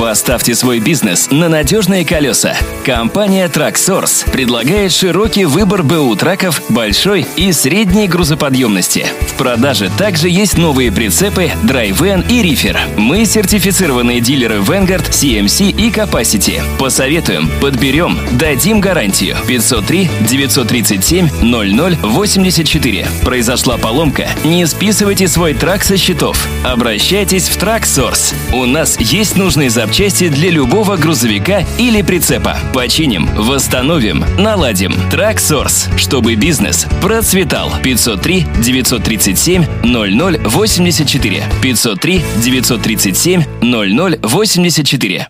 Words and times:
Поставьте 0.00 0.54
свой 0.54 0.78
бизнес 0.78 1.30
на 1.30 1.50
надежные 1.50 2.06
колеса. 2.06 2.56
Компания 2.86 3.46
Tracksource 3.48 4.30
предлагает 4.30 4.92
широкий 4.92 5.44
выбор 5.44 5.82
БУ 5.82 6.16
траков 6.16 6.62
большой 6.70 7.26
и 7.36 7.52
средней 7.52 8.08
грузоподъемности. 8.08 9.06
В 9.28 9.34
продаже 9.34 9.90
также 9.98 10.30
есть 10.30 10.56
новые 10.56 10.90
прицепы, 10.90 11.50
драйвен 11.64 12.22
и 12.22 12.40
рифер. 12.40 12.80
Мы 12.96 13.26
сертифицированные 13.26 14.20
дилеры 14.20 14.60
Vanguard, 14.60 15.10
CMC 15.10 15.70
и 15.70 15.90
Capacity. 15.90 16.62
Посоветуем, 16.78 17.50
подберем, 17.60 18.18
дадим 18.32 18.80
гарантию. 18.80 19.36
503 19.46 20.10
937 20.22 21.28
00 21.42 21.96
84. 22.00 23.06
Произошла 23.22 23.76
поломка? 23.76 24.28
Не 24.44 24.66
списывайте 24.66 25.28
свой 25.28 25.52
трак 25.52 25.84
со 25.84 25.98
счетов. 25.98 26.48
Обращайтесь 26.64 27.50
в 27.50 27.58
Tracksource. 27.58 28.34
У 28.54 28.64
нас 28.64 28.98
есть 28.98 29.36
нужные 29.36 29.68
запчасти 29.90 30.28
для 30.28 30.50
любого 30.50 30.96
грузовика 30.96 31.64
или 31.76 32.02
прицепа. 32.02 32.54
Починим, 32.72 33.26
восстановим, 33.34 34.22
наладим. 34.38 34.92
Tracksource, 35.10 35.98
чтобы 35.98 36.36
бизнес 36.36 36.86
процветал. 37.02 37.72
503 37.82 38.46
937 38.62 39.64
00 39.82 40.38
84. 40.44 41.42
503 41.60 42.22
937 42.40 43.42
00 43.62 44.18
84. 44.22 45.28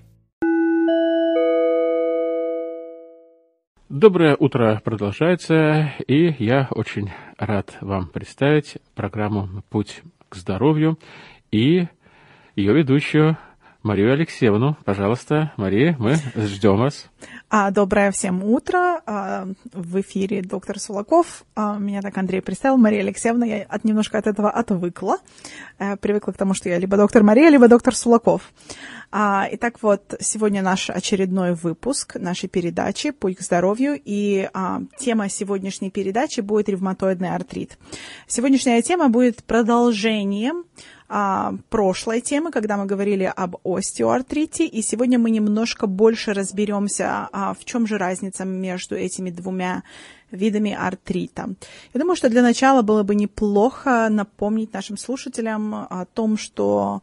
Доброе 3.88 4.36
утро 4.38 4.82
продолжается, 4.84 5.94
и 6.06 6.34
я 6.38 6.68
очень 6.70 7.10
рад 7.38 7.78
вам 7.80 8.08
представить 8.08 8.76
программу 8.94 9.48
«Путь 9.70 10.02
к 10.28 10.36
здоровью» 10.36 10.98
и 11.50 11.86
ее 12.56 12.74
ведущую 12.74 13.38
Марию 13.82 14.12
Алексеевну. 14.12 14.76
Пожалуйста, 14.84 15.52
Мария, 15.56 15.96
мы 15.98 16.16
ждем 16.36 16.76
вас. 16.76 17.06
А, 17.48 17.70
доброе 17.70 18.10
всем 18.10 18.44
утро. 18.44 19.00
А, 19.06 19.48
в 19.72 20.00
эфире 20.02 20.42
доктор 20.42 20.78
Сулаков. 20.78 21.44
А, 21.54 21.78
меня 21.78 22.02
так 22.02 22.16
Андрей 22.18 22.42
представил. 22.42 22.76
Мария 22.76 23.00
Алексеевна. 23.00 23.46
Я 23.46 23.62
от, 23.62 23.84
немножко 23.84 24.18
от 24.18 24.26
этого 24.26 24.50
отвыкла. 24.50 25.16
А, 25.78 25.96
привыкла 25.96 26.32
к 26.32 26.36
тому, 26.36 26.52
что 26.52 26.68
я 26.68 26.78
либо 26.78 26.98
доктор 26.98 27.22
Мария, 27.22 27.48
либо 27.48 27.68
доктор 27.68 27.96
Сулаков. 27.96 28.52
А, 29.10 29.48
итак, 29.50 29.78
вот 29.80 30.14
сегодня 30.20 30.60
наш 30.60 30.90
очередной 30.90 31.54
выпуск 31.54 32.16
нашей 32.16 32.50
передачи 32.50 33.12
«Путь 33.12 33.38
к 33.38 33.40
здоровью». 33.40 33.98
И 34.04 34.48
а, 34.52 34.82
тема 34.98 35.30
сегодняшней 35.30 35.90
передачи 35.90 36.42
будет 36.42 36.68
ревматоидный 36.68 37.34
артрит. 37.34 37.78
Сегодняшняя 38.26 38.82
тема 38.82 39.08
будет 39.08 39.42
продолжением 39.42 40.64
а, 41.12 41.54
прошлой 41.70 42.20
темы, 42.20 42.52
когда 42.52 42.76
мы 42.76 42.86
говорили 42.86 43.24
об 43.24 43.56
остеоартрите, 43.64 44.64
и 44.64 44.80
сегодня 44.80 45.18
мы 45.18 45.30
немножко 45.30 45.88
больше 45.88 46.32
разберемся, 46.32 47.28
а, 47.32 47.52
в 47.52 47.64
чем 47.64 47.88
же 47.88 47.98
разница 47.98 48.44
между 48.44 48.94
этими 48.94 49.30
двумя 49.30 49.82
видами 50.30 50.72
артрита. 50.72 51.48
Я 51.92 52.00
думаю, 52.00 52.14
что 52.14 52.28
для 52.28 52.42
начала 52.42 52.82
было 52.82 53.02
бы 53.02 53.16
неплохо 53.16 54.08
напомнить 54.08 54.72
нашим 54.72 54.96
слушателям 54.96 55.74
о 55.74 56.06
том, 56.14 56.38
что 56.38 57.02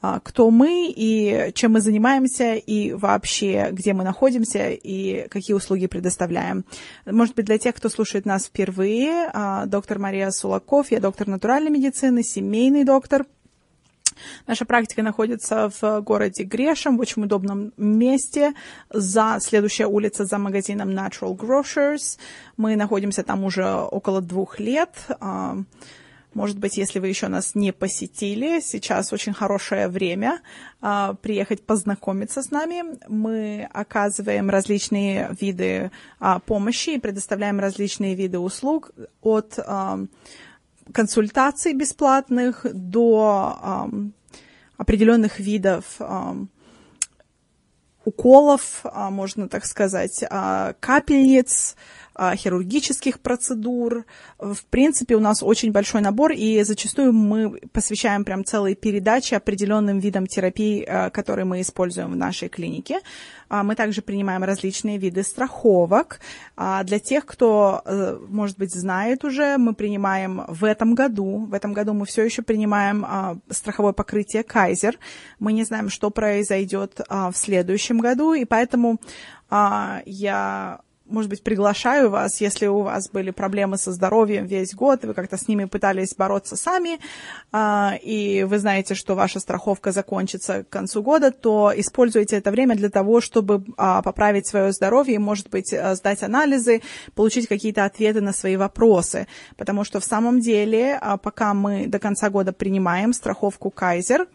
а, 0.00 0.18
кто 0.20 0.50
мы 0.50 0.90
и 0.90 1.52
чем 1.54 1.72
мы 1.72 1.82
занимаемся, 1.82 2.54
и 2.54 2.94
вообще, 2.94 3.68
где 3.70 3.92
мы 3.92 4.02
находимся, 4.02 4.70
и 4.70 5.28
какие 5.28 5.54
услуги 5.54 5.88
предоставляем. 5.88 6.64
Может 7.04 7.34
быть, 7.34 7.44
для 7.44 7.58
тех, 7.58 7.74
кто 7.74 7.90
слушает 7.90 8.24
нас 8.24 8.46
впервые, 8.46 9.30
а, 9.34 9.66
доктор 9.66 9.98
Мария 9.98 10.30
Сулаков, 10.30 10.90
я 10.90 11.00
доктор 11.00 11.28
натуральной 11.28 11.70
медицины, 11.70 12.22
семейный 12.22 12.84
доктор– 12.84 13.26
Наша 14.46 14.64
практика 14.64 15.02
находится 15.02 15.70
в 15.80 16.00
городе 16.00 16.44
Грешем, 16.44 16.96
в 16.96 17.00
очень 17.00 17.22
удобном 17.22 17.72
месте, 17.76 18.54
за 18.90 19.38
следующая 19.40 19.86
улица 19.86 20.24
за 20.24 20.38
магазином 20.38 20.90
Natural 20.90 21.36
Grocers. 21.36 22.18
Мы 22.56 22.76
находимся 22.76 23.22
там 23.22 23.44
уже 23.44 23.64
около 23.64 24.20
двух 24.20 24.60
лет. 24.60 24.90
А, 25.20 25.56
может 26.34 26.58
быть, 26.58 26.78
если 26.78 26.98
вы 26.98 27.08
еще 27.08 27.28
нас 27.28 27.54
не 27.54 27.72
посетили, 27.72 28.60
сейчас 28.60 29.12
очень 29.12 29.34
хорошее 29.34 29.88
время 29.88 30.40
а, 30.80 31.14
приехать 31.14 31.64
познакомиться 31.64 32.42
с 32.42 32.50
нами. 32.50 32.98
Мы 33.08 33.68
оказываем 33.72 34.48
различные 34.48 35.36
виды 35.40 35.90
а, 36.18 36.38
помощи 36.38 36.90
и 36.90 36.98
предоставляем 36.98 37.60
различные 37.60 38.14
виды 38.14 38.38
услуг 38.38 38.92
от 39.20 39.58
консультаций 40.92 41.72
бесплатных 41.72 42.66
до 42.72 43.88
определенных 44.76 45.38
видов 45.38 46.00
уколов, 48.04 48.80
э, 48.84 49.10
можно 49.10 49.48
так 49.48 49.64
сказать, 49.64 50.22
э, 50.22 50.74
капельниц, 50.80 51.76
хирургических 52.18 53.20
процедур. 53.20 54.04
В 54.38 54.64
принципе, 54.66 55.16
у 55.16 55.20
нас 55.20 55.42
очень 55.42 55.72
большой 55.72 56.00
набор, 56.00 56.32
и 56.32 56.62
зачастую 56.62 57.12
мы 57.12 57.60
посвящаем 57.72 58.24
прям 58.24 58.44
целые 58.44 58.74
передачи 58.74 59.34
определенным 59.34 59.98
видам 59.98 60.26
терапии, 60.26 60.84
э, 60.86 61.10
которые 61.10 61.44
мы 61.44 61.60
используем 61.60 62.12
в 62.12 62.16
нашей 62.16 62.48
клинике. 62.48 63.00
А, 63.48 63.62
мы 63.62 63.74
также 63.74 64.00
принимаем 64.00 64.44
различные 64.44 64.98
виды 64.98 65.22
страховок. 65.22 66.20
А, 66.56 66.82
для 66.84 66.98
тех, 66.98 67.26
кто, 67.26 67.82
э, 67.84 68.18
может 68.28 68.58
быть, 68.58 68.72
знает 68.74 69.24
уже, 69.24 69.58
мы 69.58 69.74
принимаем 69.74 70.44
в 70.48 70.64
этом 70.64 70.94
году, 70.94 71.46
в 71.46 71.54
этом 71.54 71.74
году 71.74 71.92
мы 71.92 72.06
все 72.06 72.24
еще 72.24 72.42
принимаем 72.42 73.04
а, 73.04 73.36
страховое 73.50 73.92
покрытие 73.92 74.42
Kaiser. 74.42 74.94
Мы 75.38 75.52
не 75.52 75.64
знаем, 75.64 75.90
что 75.90 76.10
произойдет 76.10 77.00
в 77.08 77.34
следующем 77.34 77.98
году, 77.98 78.32
и 78.32 78.44
поэтому 78.44 78.98
я 79.50 80.80
может 81.12 81.30
быть, 81.30 81.42
приглашаю 81.42 82.10
вас, 82.10 82.40
если 82.40 82.66
у 82.66 82.80
вас 82.80 83.10
были 83.10 83.30
проблемы 83.30 83.76
со 83.76 83.92
здоровьем 83.92 84.46
весь 84.46 84.74
год, 84.74 85.04
вы 85.04 85.14
как-то 85.14 85.36
с 85.36 85.48
ними 85.48 85.66
пытались 85.66 86.14
бороться 86.14 86.56
сами, 86.56 86.98
а, 87.52 87.94
и 88.02 88.44
вы 88.44 88.58
знаете, 88.58 88.94
что 88.94 89.14
ваша 89.14 89.40
страховка 89.40 89.92
закончится 89.92 90.64
к 90.64 90.68
концу 90.68 91.02
года, 91.02 91.30
то 91.30 91.72
используйте 91.74 92.36
это 92.36 92.50
время 92.50 92.74
для 92.76 92.88
того, 92.88 93.20
чтобы 93.20 93.64
а, 93.76 94.02
поправить 94.02 94.46
свое 94.46 94.72
здоровье 94.72 95.18
может 95.18 95.50
быть, 95.50 95.72
а, 95.72 95.94
сдать 95.94 96.22
анализы, 96.22 96.82
получить 97.14 97.46
какие-то 97.46 97.84
ответы 97.84 98.20
на 98.20 98.32
свои 98.32 98.56
вопросы. 98.56 99.26
Потому 99.56 99.84
что 99.84 100.00
в 100.00 100.04
самом 100.04 100.40
деле, 100.40 101.00
пока 101.22 101.54
мы 101.54 101.86
до 101.86 101.98
конца 101.98 102.30
года 102.30 102.52
принимаем 102.52 103.12
страховку 103.12 103.72
Kaiser, 103.74 104.26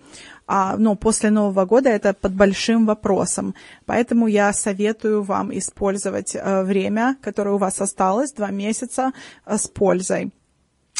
а, 0.47 0.77
но 0.77 0.95
после 0.95 1.29
Нового 1.29 1.65
года 1.65 1.89
это 1.89 2.13
под 2.13 2.33
большим 2.33 2.85
вопросом. 2.85 3.53
Поэтому 3.85 4.27
я 4.27 4.53
советую 4.53 5.21
вам 5.21 5.55
использовать 5.55 6.35
а, 6.35 6.63
время, 6.63 7.17
которое 7.21 7.51
у 7.51 7.57
вас 7.57 7.81
осталось, 7.81 8.31
два 8.31 8.49
месяца, 8.49 9.11
а, 9.45 9.57
с 9.57 9.67
пользой. 9.67 10.31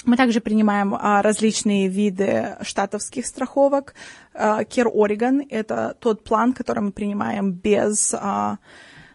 Мы 0.06 0.16
также 0.16 0.42
принимаем 0.42 0.94
а, 0.94 1.22
различные 1.22 1.88
виды 1.88 2.56
штатовских 2.62 3.26
страховок. 3.26 3.96
А, 4.34 4.64
Care 4.64 4.94
Oregon– 4.94 5.46
это 5.50 5.96
тот 6.00 6.24
план, 6.24 6.54
который 6.54 6.82
мы 6.82 6.92
принимаем 6.92 7.52
без 7.52 8.14
а, 8.14 8.58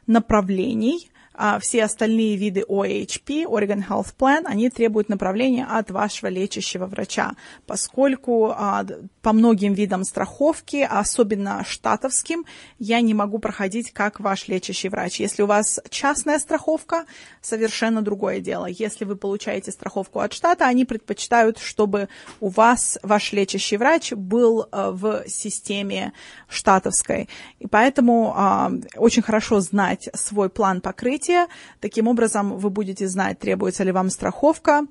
направлений 0.07 1.12
а 1.45 1.59
все 1.59 1.83
остальные 1.83 2.37
виды 2.37 2.61
OHP, 2.69 3.47
Oregon 3.47 3.85
Health 3.85 4.15
Plan, 4.17 4.45
они 4.45 4.71
требуют 4.71 5.09
направления 5.09 5.67
от 5.69 5.91
вашего 5.91 6.29
лечащего 6.29 6.87
врача, 6.87 7.33
поскольку 7.67 8.55
а, 8.57 8.87
по 9.23 9.33
многим 9.33 9.73
видам 9.75 10.05
страховки, 10.05 10.87
особенно 10.89 11.65
штатовским, 11.65 12.45
я 12.79 13.01
не 13.01 13.13
могу 13.13 13.41
проходить 13.41 13.91
как 13.91 14.21
ваш 14.21 14.47
лечащий 14.47 14.89
врач. 14.89 15.19
Если 15.19 15.43
у 15.43 15.47
вас 15.47 15.81
частная 15.91 16.39
страховка, 16.39 17.07
совершенно 17.41 18.03
другое 18.03 18.39
дело. 18.39 18.67
Если 18.67 19.05
вы 19.05 19.17
получаете 19.17 19.73
страховку 19.73 20.21
от 20.21 20.33
штата, 20.33 20.67
они 20.67 20.85
предпочитают, 20.85 21.59
чтобы 21.59 22.09
у 22.39 22.51
вас 22.51 23.01
ваш 23.03 23.33
лечащий 23.33 23.79
врач 23.79 24.13
был 24.13 24.69
а, 24.71 24.93
в 24.93 25.25
системе 25.27 26.13
штатовской. 26.49 27.29
И 27.59 27.67
поэтому 27.67 28.33
а, 28.37 28.71
очень 28.95 29.23
хорошо 29.23 29.59
знать 29.59 30.09
свой 30.15 30.49
план 30.49 30.81
покрытия, 30.81 31.32
покрытие. 31.33 31.47
Таким 31.81 32.09
образом, 32.09 32.59
вы 32.59 32.71
будете 32.71 33.09
знать, 33.09 33.39
требуется 33.39 33.85
ли 33.85 33.93
вам 33.93 34.11
страховка, 34.11 34.83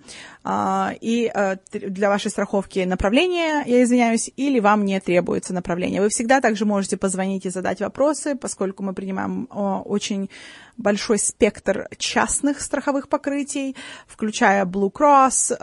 а, 0.43 0.93
и 1.01 1.31
э, 1.33 1.57
для 1.71 2.09
вашей 2.09 2.31
страховки 2.31 2.85
направление, 2.85 3.63
я 3.65 3.83
извиняюсь, 3.83 4.31
или 4.39 4.59
вам 4.59 4.85
не 4.85 4.99
требуется 4.99 5.53
направление. 5.53 6.01
Вы 6.01 6.09
всегда 6.09 6.41
также 6.41 6.65
можете 6.65 6.97
позвонить 6.97 7.45
и 7.45 7.49
задать 7.49 7.81
вопросы, 7.81 8.35
поскольку 8.35 8.83
мы 8.83 8.93
принимаем 8.93 9.47
очень 9.85 10.29
большой 10.77 11.17
спектр 11.17 11.88
частных 11.97 12.61
страховых 12.61 13.07
покрытий, 13.07 13.75
включая 14.07 14.65
Blue 14.65 14.91
Cross, 14.91 15.57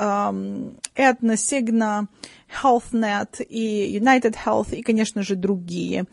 Aetna, 0.97 1.37
Cigna, 1.37 2.07
HealthNet 2.63 3.43
и 3.51 3.99
United 3.99 4.35
Health, 4.47 4.75
и, 4.75 4.83
конечно 4.83 5.23
же, 5.23 5.35
другие. 5.35 6.05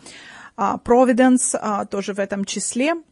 А, 0.57 0.77
Providence 0.77 1.57
а, 1.61 1.85
тоже 1.85 2.13
в 2.13 2.19
этом 2.19 2.45
числе– 2.45 2.95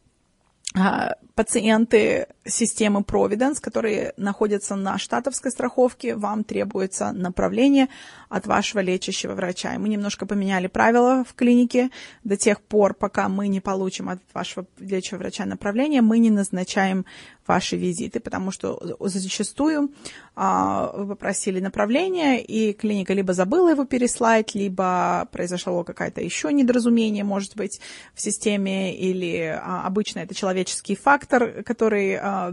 пациенты 1.34 2.26
системы 2.44 3.00
Providence, 3.00 3.60
которые 3.60 4.12
находятся 4.16 4.74
на 4.74 4.98
штатовской 4.98 5.50
страховке, 5.50 6.16
вам 6.16 6.44
требуется 6.44 7.12
направление 7.12 7.88
от 8.28 8.46
вашего 8.46 8.80
лечащего 8.80 9.34
врача. 9.34 9.74
И 9.74 9.78
мы 9.78 9.88
немножко 9.88 10.26
поменяли 10.26 10.66
правила 10.66 11.24
в 11.28 11.34
клинике. 11.34 11.90
До 12.24 12.36
тех 12.36 12.60
пор, 12.60 12.94
пока 12.94 13.28
мы 13.28 13.48
не 13.48 13.60
получим 13.60 14.08
от 14.08 14.20
вашего 14.32 14.66
лечащего 14.78 15.18
врача 15.18 15.44
направление, 15.44 16.02
мы 16.02 16.18
не 16.18 16.30
назначаем 16.30 17.04
ваши 17.46 17.76
визиты, 17.76 18.20
потому 18.20 18.50
что 18.50 18.80
зачастую 19.00 19.92
а, 20.34 20.92
вы 20.96 21.08
попросили 21.08 21.60
направление, 21.60 22.42
и 22.42 22.72
клиника 22.72 23.12
либо 23.12 23.32
забыла 23.32 23.70
его 23.70 23.84
переслать, 23.84 24.54
либо 24.54 25.28
произошло 25.32 25.84
какое-то 25.84 26.20
еще 26.20 26.52
недоразумение, 26.52 27.24
может 27.24 27.56
быть, 27.56 27.80
в 28.14 28.20
системе, 28.20 28.96
или 28.96 29.58
а, 29.62 29.86
обычно 29.86 30.20
это 30.20 30.34
человеческий 30.34 30.96
фактор, 30.96 31.62
который 31.62 32.16
а, 32.16 32.52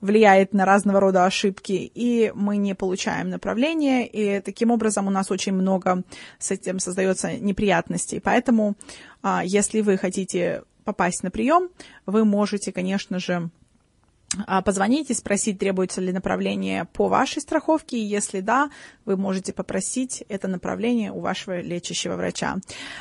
влияет 0.00 0.52
на 0.52 0.64
разного 0.64 1.00
рода 1.00 1.24
ошибки, 1.24 1.90
и 1.94 2.32
мы 2.34 2.56
не 2.56 2.74
получаем 2.74 3.30
направление, 3.30 4.06
и 4.06 4.40
таким 4.40 4.70
образом 4.70 5.06
у 5.06 5.10
нас 5.10 5.30
очень 5.30 5.52
много 5.52 6.02
с 6.38 6.50
этим 6.50 6.78
создается 6.78 7.32
неприятностей. 7.32 8.20
Поэтому, 8.20 8.76
а, 9.22 9.42
если 9.44 9.80
вы 9.80 9.96
хотите 9.98 10.62
попасть 10.84 11.22
на 11.22 11.30
прием, 11.30 11.68
вы 12.06 12.24
можете, 12.24 12.72
конечно 12.72 13.18
же, 13.18 13.50
позвонить 14.64 15.10
и 15.10 15.14
спросить, 15.14 15.58
требуется 15.58 16.00
ли 16.00 16.12
направление 16.12 16.84
по 16.84 17.08
вашей 17.08 17.40
страховке, 17.40 17.96
и 17.96 18.04
если 18.04 18.40
да, 18.40 18.70
вы 19.04 19.16
можете 19.16 19.52
попросить 19.52 20.22
это 20.28 20.48
направление 20.48 21.12
у 21.12 21.20
вашего 21.20 21.60
лечащего 21.60 22.14
врача. 22.16 22.58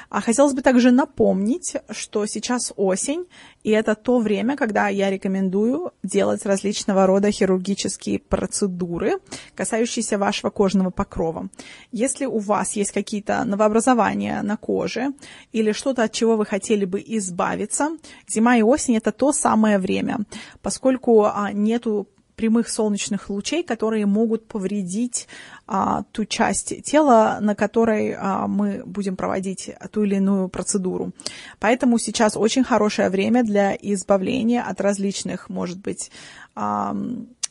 А 0.09 0.21
хотелось 0.21 0.53
бы 0.53 0.61
также 0.61 0.91
напомнить, 0.91 1.75
что 1.89 2.25
сейчас 2.25 2.71
осень, 2.77 3.25
и 3.63 3.71
это 3.71 3.95
то 3.95 4.19
время, 4.19 4.55
когда 4.55 4.87
я 4.87 5.09
рекомендую 5.09 5.91
делать 6.01 6.45
различного 6.45 7.05
рода 7.05 7.29
хирургические 7.29 8.19
процедуры, 8.19 9.19
касающиеся 9.53 10.17
вашего 10.17 10.49
кожного 10.49 10.91
покрова. 10.91 11.49
Если 11.91 12.25
у 12.25 12.37
вас 12.39 12.73
есть 12.73 12.91
какие-то 12.91 13.43
новообразования 13.43 14.41
на 14.43 14.55
коже 14.55 15.09
или 15.51 15.73
что-то, 15.73 16.03
от 16.03 16.13
чего 16.13 16.37
вы 16.37 16.45
хотели 16.45 16.85
бы 16.85 17.03
избавиться, 17.05 17.89
зима 18.27 18.55
и 18.55 18.61
осень– 18.61 18.95
это 18.97 19.11
то 19.11 19.33
самое 19.33 19.77
время, 19.77 20.19
поскольку 20.61 21.16
а, 21.25 21.51
нету 21.51 22.07
прямых 22.35 22.69
солнечных 22.69 23.31
лучей, 23.31 23.63
которые 23.63 24.05
могут 24.05 24.47
повредить 24.47 25.27
а, 25.65 26.03
ту 26.11 26.23
часть 26.25 26.83
тела, 26.83 27.39
на 27.41 27.55
которой 27.55 28.13
а, 28.13 28.47
мы 28.47 28.83
будем 28.85 29.15
проводить 29.15 29.71
ту 29.91 30.03
или 30.03 30.15
иную 30.15 30.47
процедуру. 30.47 31.11
Поэтому 31.59 31.97
сейчас 31.97 32.37
очень 32.37 32.63
хорошее 32.63 33.09
время 33.09 33.43
для 33.43 33.75
избавления 33.75 34.61
от 34.61 34.79
различных, 34.79 35.49
может 35.49 35.79
быть, 35.79 36.11
а, 36.55 36.95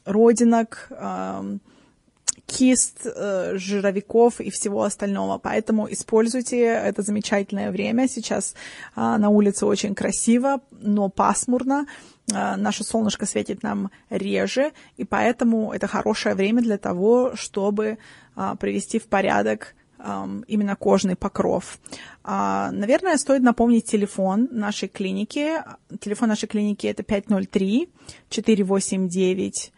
родинок, 0.04 0.86
а, 0.90 1.44
кист, 2.46 3.04
э, 3.04 3.56
жировиков 3.56 4.40
и 4.40 4.50
всего 4.50 4.84
остального. 4.84 5.38
Поэтому 5.38 5.92
используйте 5.92 6.60
это 6.60 7.02
замечательное 7.02 7.70
время. 7.70 8.08
Сейчас 8.08 8.54
а, 8.94 9.19
на 9.19 9.30
улице 9.30 9.66
очень 9.66 9.94
красиво, 9.94 10.60
но 10.70 11.08
пасмурно. 11.08 11.86
А, 12.32 12.56
наше 12.56 12.82
солнышко 12.84 13.26
светит 13.26 13.62
нам 13.62 13.90
реже, 14.11 14.73
и 14.96 15.05
поэтому 15.05 15.73
это 15.73 15.87
хорошее 15.87 16.34
время 16.34 16.62
для 16.62 16.78
того, 16.78 17.37
чтобы 17.37 17.99
а, 18.34 18.56
привести 18.56 18.99
в 18.99 19.06
порядок 19.06 19.75
именно 20.46 20.76
кожный 20.76 21.17
покров. 21.17 21.78
А, 22.23 22.70
наверное, 22.70 23.17
стоит 23.17 23.43
напомнить 23.43 23.87
телефон 23.87 24.46
нашей 24.52 24.88
клиники. 24.88 25.55
Телефон 26.00 26.28
нашей 26.28 26.46
клиники 26.46 26.87
это 26.87 27.02
503 27.02 27.88
489 28.29 29.72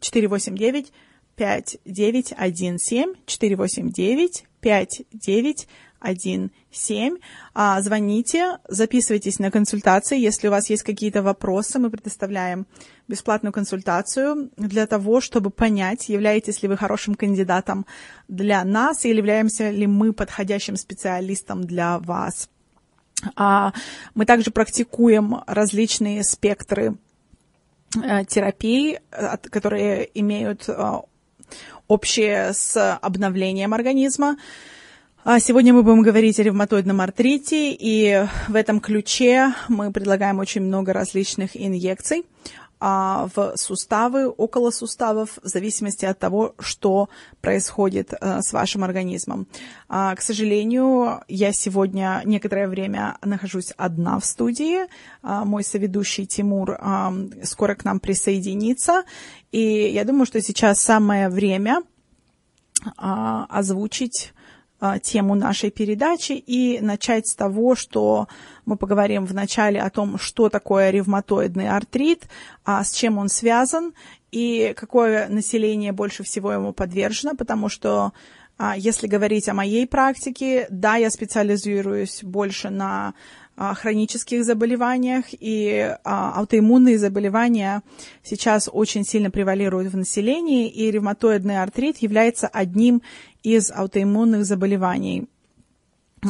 489 0.00 0.92
5917 1.36 3.26
489 3.26 4.44
5917 4.60 5.68
17. 6.02 7.20
А, 7.54 7.80
звоните, 7.80 8.58
записывайтесь 8.68 9.38
на 9.38 9.50
консультации. 9.50 10.18
Если 10.18 10.48
у 10.48 10.50
вас 10.50 10.70
есть 10.70 10.82
какие-то 10.82 11.22
вопросы, 11.22 11.78
мы 11.78 11.90
предоставляем 11.90 12.66
бесплатную 13.08 13.52
консультацию 13.52 14.50
для 14.56 14.86
того, 14.86 15.20
чтобы 15.20 15.50
понять, 15.50 16.08
являетесь 16.08 16.62
ли 16.62 16.68
вы 16.68 16.76
хорошим 16.76 17.14
кандидатом 17.14 17.86
для 18.28 18.64
нас 18.64 19.04
или 19.04 19.16
являемся 19.16 19.70
ли 19.70 19.86
мы 19.86 20.12
подходящим 20.12 20.76
специалистом 20.76 21.64
для 21.64 21.98
вас. 21.98 22.48
А, 23.36 23.72
мы 24.14 24.26
также 24.26 24.50
практикуем 24.50 25.42
различные 25.46 26.24
спектры 26.24 26.96
э, 27.94 28.24
терапии, 28.24 29.00
которые 29.50 30.08
имеют 30.18 30.68
э, 30.68 31.02
общее 31.88 32.52
с 32.52 32.96
обновлением 32.96 33.74
организма. 33.74 34.36
А 35.24 35.38
сегодня 35.38 35.72
мы 35.72 35.84
будем 35.84 36.02
говорить 36.02 36.40
о 36.40 36.42
ревматоидном 36.42 37.00
артрите, 37.00 37.72
и 37.78 38.26
в 38.48 38.56
этом 38.56 38.80
ключе 38.80 39.54
мы 39.68 39.92
предлагаем 39.92 40.40
очень 40.40 40.62
много 40.62 40.92
различных 40.92 41.56
инъекций 41.56 42.24
а, 42.80 43.28
в 43.32 43.52
суставы, 43.56 44.28
около 44.28 44.72
суставов, 44.72 45.38
в 45.40 45.46
зависимости 45.46 46.04
от 46.04 46.18
того, 46.18 46.56
что 46.58 47.08
происходит 47.40 48.12
а, 48.14 48.42
с 48.42 48.52
вашим 48.52 48.82
организмом. 48.82 49.46
А, 49.88 50.16
к 50.16 50.20
сожалению, 50.20 51.20
я 51.28 51.52
сегодня 51.52 52.20
некоторое 52.24 52.66
время 52.66 53.16
нахожусь 53.22 53.72
одна 53.76 54.18
в 54.18 54.24
студии. 54.24 54.88
А, 55.22 55.44
мой 55.44 55.62
соведущий 55.62 56.26
Тимур 56.26 56.76
скоро 57.44 57.76
к 57.76 57.84
нам 57.84 58.00
присоединится, 58.00 59.04
и 59.52 59.60
я 59.60 60.02
думаю, 60.02 60.26
что 60.26 60.42
сейчас 60.42 60.80
самое 60.80 61.28
время 61.28 61.82
озвучить 62.96 64.32
тему 65.02 65.34
нашей 65.34 65.70
передачи 65.70 66.32
и 66.32 66.80
начать 66.80 67.28
с 67.28 67.34
того, 67.34 67.74
что 67.74 68.28
мы 68.64 68.76
поговорим 68.76 69.24
вначале 69.24 69.80
о 69.80 69.90
том, 69.90 70.18
что 70.18 70.48
такое 70.48 70.90
ревматоидный 70.90 71.68
артрит, 71.68 72.24
а 72.64 72.82
с 72.82 72.92
чем 72.92 73.18
он 73.18 73.28
связан 73.28 73.92
и 74.32 74.74
какое 74.76 75.28
население 75.28 75.92
больше 75.92 76.22
всего 76.22 76.52
ему 76.52 76.72
подвержено, 76.72 77.34
потому 77.36 77.68
что 77.68 78.12
а, 78.58 78.76
если 78.76 79.06
говорить 79.06 79.48
о 79.48 79.54
моей 79.54 79.86
практике, 79.86 80.66
да, 80.70 80.96
я 80.96 81.10
специализируюсь 81.10 82.22
больше 82.22 82.70
на 82.70 83.14
хронических 83.56 84.44
заболеваниях, 84.44 85.26
и 85.30 85.96
аутоиммунные 86.04 86.98
заболевания 86.98 87.82
сейчас 88.22 88.68
очень 88.72 89.04
сильно 89.04 89.30
превалируют 89.30 89.92
в 89.92 89.96
населении, 89.96 90.68
и 90.68 90.90
ревматоидный 90.90 91.62
артрит 91.62 91.98
является 91.98 92.48
одним 92.48 93.02
из 93.42 93.70
аутоиммунных 93.70 94.44
заболеваний. 94.44 95.28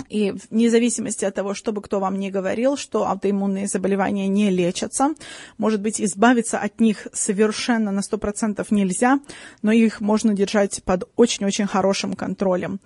И 0.09 0.33
вне 0.51 0.71
зависимости 0.71 1.27
от 1.27 1.35
того, 1.35 1.53
что 1.53 1.70
бы 1.70 1.82
кто 1.82 2.01
вам 2.01 2.19
ни 2.19 2.31
говорил, 2.31 2.79
что 2.79 3.06
аутоиммунные 3.06 3.67
заболевания 3.67 4.27
не 4.27 4.49
лечатся, 4.49 5.15
может 5.58 5.82
быть, 5.82 6.01
избавиться 6.01 6.58
от 6.58 6.81
них 6.81 7.08
совершенно 7.13 7.93
на 7.93 8.01
100% 8.01 8.67
нельзя, 8.70 9.20
но 9.61 9.70
их 9.70 10.01
можно 10.01 10.32
держать 10.32 10.82
под 10.85 11.11
очень-очень 11.17 11.67
хорошим 11.67 12.15
контролем. 12.15 12.81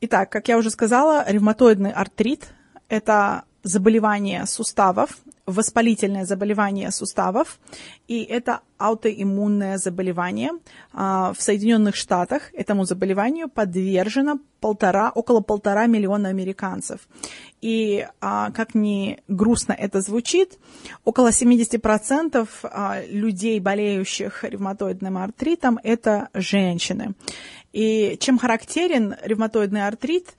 Итак, 0.00 0.28
как 0.28 0.48
я 0.48 0.58
уже 0.58 0.70
сказала, 0.70 1.24
ревматоидный 1.28 1.92
артрит– 1.92 2.48
это 2.88 3.44
заболевание 3.64 4.46
суставов, 4.46 5.18
воспалительное 5.46 6.24
заболевание 6.24 6.90
суставов, 6.90 7.58
и 8.06 8.22
это 8.22 8.60
аутоиммунное 8.78 9.78
заболевание. 9.78 10.50
А, 10.92 11.32
в 11.32 11.40
Соединенных 11.40 11.96
Штатах 11.96 12.50
этому 12.52 12.84
заболеванию 12.84 13.48
подвержено 13.48 14.38
полтора, 14.60 15.10
около 15.10 15.40
полтора 15.40 15.86
миллиона 15.86 16.28
американцев. 16.28 17.00
И 17.62 18.06
а, 18.20 18.50
как 18.50 18.74
ни 18.74 19.18
грустно 19.28 19.72
это 19.72 20.02
звучит, 20.02 20.58
около 21.04 21.28
70% 21.28 22.46
а, 22.62 23.00
людей, 23.08 23.60
болеющих 23.60 24.44
ревматоидным 24.44 25.16
артритом, 25.16 25.78
это 25.82 26.28
женщины. 26.34 27.14
И 27.72 28.16
чем 28.20 28.38
характерен 28.38 29.16
ревматоидный 29.24 29.86
артрит? 29.86 30.34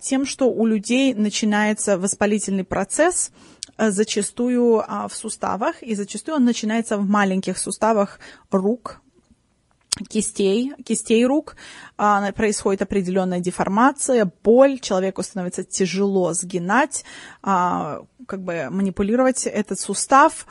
Тем, 0.00 0.26
что 0.26 0.50
у 0.50 0.66
людей 0.66 1.14
начинается 1.14 1.98
воспалительный 1.98 2.64
процесс– 2.64 3.30
Э, 3.78 3.90
зачастую 3.90 4.82
а, 4.86 5.06
в 5.06 5.14
суставах, 5.14 5.82
и 5.82 5.94
зачастую 5.94 6.36
он 6.36 6.44
начинается 6.44 6.96
в 6.96 7.08
маленьких 7.08 7.58
суставах 7.58 8.18
рук, 8.50 9.00
кистей, 10.08 10.72
кистей 10.84 11.24
рук, 11.24 11.54
а, 11.96 12.32
происходит 12.32 12.82
определенная 12.82 13.38
деформация, 13.38 14.30
боль, 14.42 14.80
человеку 14.80 15.22
становится 15.22 15.62
тяжело 15.62 16.32
сгинать, 16.32 17.04
а, 17.40 18.02
как 18.26 18.42
бы 18.42 18.68
манипулировать 18.68 19.46
этот 19.46 19.78
сустав. 19.78 20.46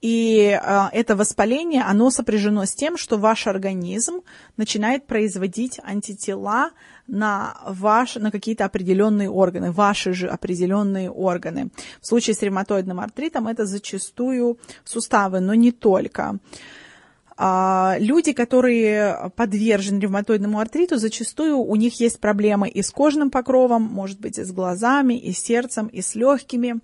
И 0.00 0.58
э, 0.60 0.80
это 0.92 1.14
воспаление, 1.14 1.82
оно 1.82 2.10
сопряжено 2.10 2.64
с 2.64 2.74
тем, 2.74 2.96
что 2.96 3.18
ваш 3.18 3.46
организм 3.46 4.22
начинает 4.56 5.06
производить 5.06 5.78
антитела 5.82 6.70
на, 7.06 7.58
ваш, 7.66 8.14
на 8.14 8.30
какие-то 8.30 8.64
определенные 8.64 9.28
органы, 9.28 9.72
ваши 9.72 10.12
же 10.12 10.28
определенные 10.28 11.10
органы. 11.10 11.70
В 12.00 12.06
случае 12.06 12.34
с 12.34 12.42
ревматоидным 12.42 13.00
артритом 13.00 13.46
это 13.46 13.66
зачастую 13.66 14.58
суставы, 14.84 15.40
но 15.40 15.54
не 15.54 15.72
только. 15.72 16.38
А, 17.42 17.96
люди, 17.98 18.32
которые 18.32 19.32
подвержены 19.34 20.00
ревматоидному 20.00 20.60
артриту, 20.60 20.96
зачастую 20.96 21.58
у 21.58 21.74
них 21.74 21.98
есть 21.98 22.20
проблемы 22.20 22.68
и 22.68 22.82
с 22.82 22.90
кожным 22.90 23.30
покровом, 23.30 23.82
может 23.82 24.20
быть, 24.20 24.38
и 24.38 24.44
с 24.44 24.52
глазами, 24.52 25.14
и 25.14 25.32
с 25.32 25.38
сердцем, 25.38 25.86
и 25.86 26.02
с 26.02 26.14
легкими. 26.14 26.80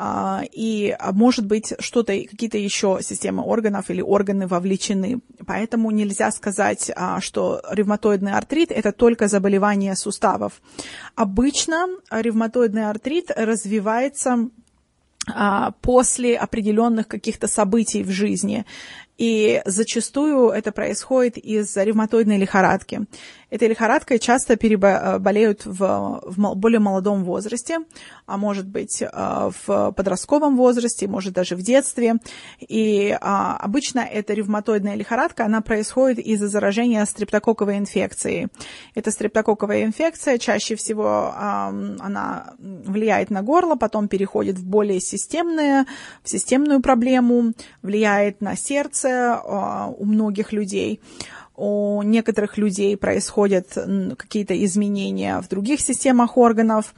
А, 0.00 0.44
и 0.52 0.96
может 1.12 1.44
быть 1.44 1.74
что-то, 1.80 2.12
какие-то 2.12 2.56
еще 2.56 3.00
системы 3.02 3.42
органов 3.42 3.90
или 3.90 4.00
органы 4.00 4.46
вовлечены. 4.46 5.18
Поэтому 5.44 5.90
нельзя 5.90 6.30
сказать, 6.30 6.92
а, 6.94 7.20
что 7.20 7.60
ревматоидный 7.68 8.32
артрит– 8.32 8.70
это 8.72 8.92
только 8.92 9.26
заболевание 9.26 9.96
суставов. 9.96 10.62
Обычно 11.16 11.88
ревматоидный 12.12 12.88
артрит 12.88 13.32
развивается 13.34 14.50
а, 15.26 15.72
после 15.80 16.36
определенных 16.36 17.08
каких-то 17.08 17.48
событий 17.48 18.04
в 18.04 18.10
жизни. 18.10 18.66
И 19.16 19.62
зачастую 19.64 20.50
это 20.50 20.70
происходит 20.70 21.38
из-за 21.38 21.82
ревматоидной 21.82 22.38
лихорадки. 22.38 23.00
Этой 23.50 23.68
лихорадкой 23.68 24.18
часто 24.18 24.56
переболеют 24.56 25.64
в, 25.64 26.20
в 26.22 26.54
более 26.54 26.80
молодом 26.80 27.24
возрасте, 27.24 27.78
а 28.26 28.36
может 28.36 28.68
быть 28.68 29.00
э, 29.00 29.06
в 29.10 29.92
подростковом 29.92 30.56
возрасте, 30.56 31.08
может 31.08 31.32
даже 31.32 31.56
в 31.56 31.62
детстве. 31.62 32.16
И 32.60 33.16
а, 33.20 33.56
обычно 33.56 34.00
эта 34.00 34.34
ревматоидная 34.34 34.96
лихорадка, 34.96 35.46
она 35.46 35.62
происходит 35.62 36.18
из-за 36.18 36.48
заражения 36.48 37.04
стрептококковой 37.06 37.78
инфекцией. 37.78 38.48
Эта 38.94 39.10
стрептококковая 39.10 39.84
инфекция 39.84 40.36
чаще 40.36 40.76
всего 40.76 41.32
она 41.34 42.54
влияет 42.58 43.30
на 43.30 43.42
горло, 43.42 43.76
потом 43.76 44.08
переходит 44.08 44.56
в 44.56 44.66
более 44.66 45.00
системные, 45.00 45.86
в 46.22 46.28
системную 46.28 46.80
проблему, 46.80 47.52
влияет 47.82 48.42
на 48.42 48.56
сердце 48.56 49.40
а, 49.42 49.86
у 49.88 50.04
многих 50.04 50.52
людей 50.52 51.00
у 51.58 52.02
некоторых 52.02 52.56
людей 52.56 52.96
происходят 52.96 53.76
какие-то 54.16 54.64
изменения 54.64 55.40
в 55.40 55.48
других 55.48 55.80
системах 55.80 56.36
органов, 56.36 56.94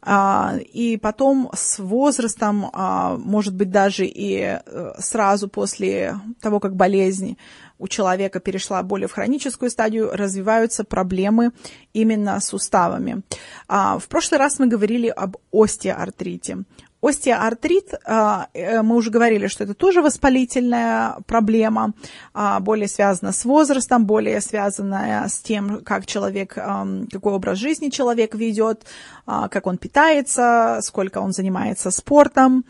а, 0.00 0.54
и 0.58 0.96
потом 0.96 1.50
с 1.54 1.78
возрастом, 1.78 2.70
а, 2.72 3.18
может 3.18 3.54
быть, 3.54 3.70
даже 3.70 4.06
и 4.06 4.58
э, 4.64 4.92
сразу 4.98 5.48
после 5.48 6.18
того, 6.40 6.58
как 6.58 6.74
болезнь 6.74 7.36
у 7.78 7.86
человека 7.86 8.40
перешла 8.40 8.82
более 8.82 9.08
в 9.08 9.12
хроническую 9.12 9.70
стадию, 9.70 10.10
развиваются 10.12 10.84
проблемы 10.84 11.52
именно 11.92 12.40
с 12.40 12.46
суставами. 12.46 13.22
А, 13.68 13.98
в 13.98 14.08
прошлый 14.08 14.38
раз 14.38 14.58
мы 14.58 14.68
говорили 14.68 15.08
об 15.08 15.36
остеоартрите. 15.52 16.64
Остеоартрит, 17.00 17.94
а, 18.04 18.48
э, 18.54 18.82
мы 18.82 18.96
уже 18.96 19.10
говорили, 19.10 19.46
что 19.46 19.62
это 19.62 19.74
тоже 19.74 20.02
воспалительная 20.02 21.18
проблема, 21.26 21.92
а, 22.34 22.58
более 22.58 22.88
связана 22.88 23.30
с 23.30 23.44
возрастом, 23.44 24.04
более 24.04 24.40
связанная 24.40 25.28
с 25.28 25.38
тем, 25.38 25.84
как 25.84 26.06
человек, 26.06 26.54
какой 26.54 27.32
образ 27.32 27.58
жизни 27.58 27.90
человек 27.90 28.34
ведет, 28.34 28.84
а, 29.26 29.48
как 29.48 29.68
он 29.68 29.78
питается, 29.78 30.80
сколько 30.82 31.18
он 31.18 31.32
занимается 31.32 31.90
спортом. 31.90 32.64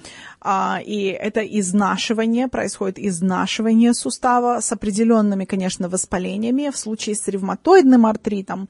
И 0.87 1.19
это 1.21 1.41
изнашивание, 1.41 2.49
происходит 2.49 2.99
изнашивание 2.99 3.93
сустава 3.93 4.61
с 4.61 4.71
определенными, 4.71 5.47
конечно, 5.47 5.89
воспалениями. 5.89 6.71
В 6.71 6.77
случае 6.77 7.17
с 7.17 7.27
ревматоидным 7.27 8.07
артритом 8.07 8.69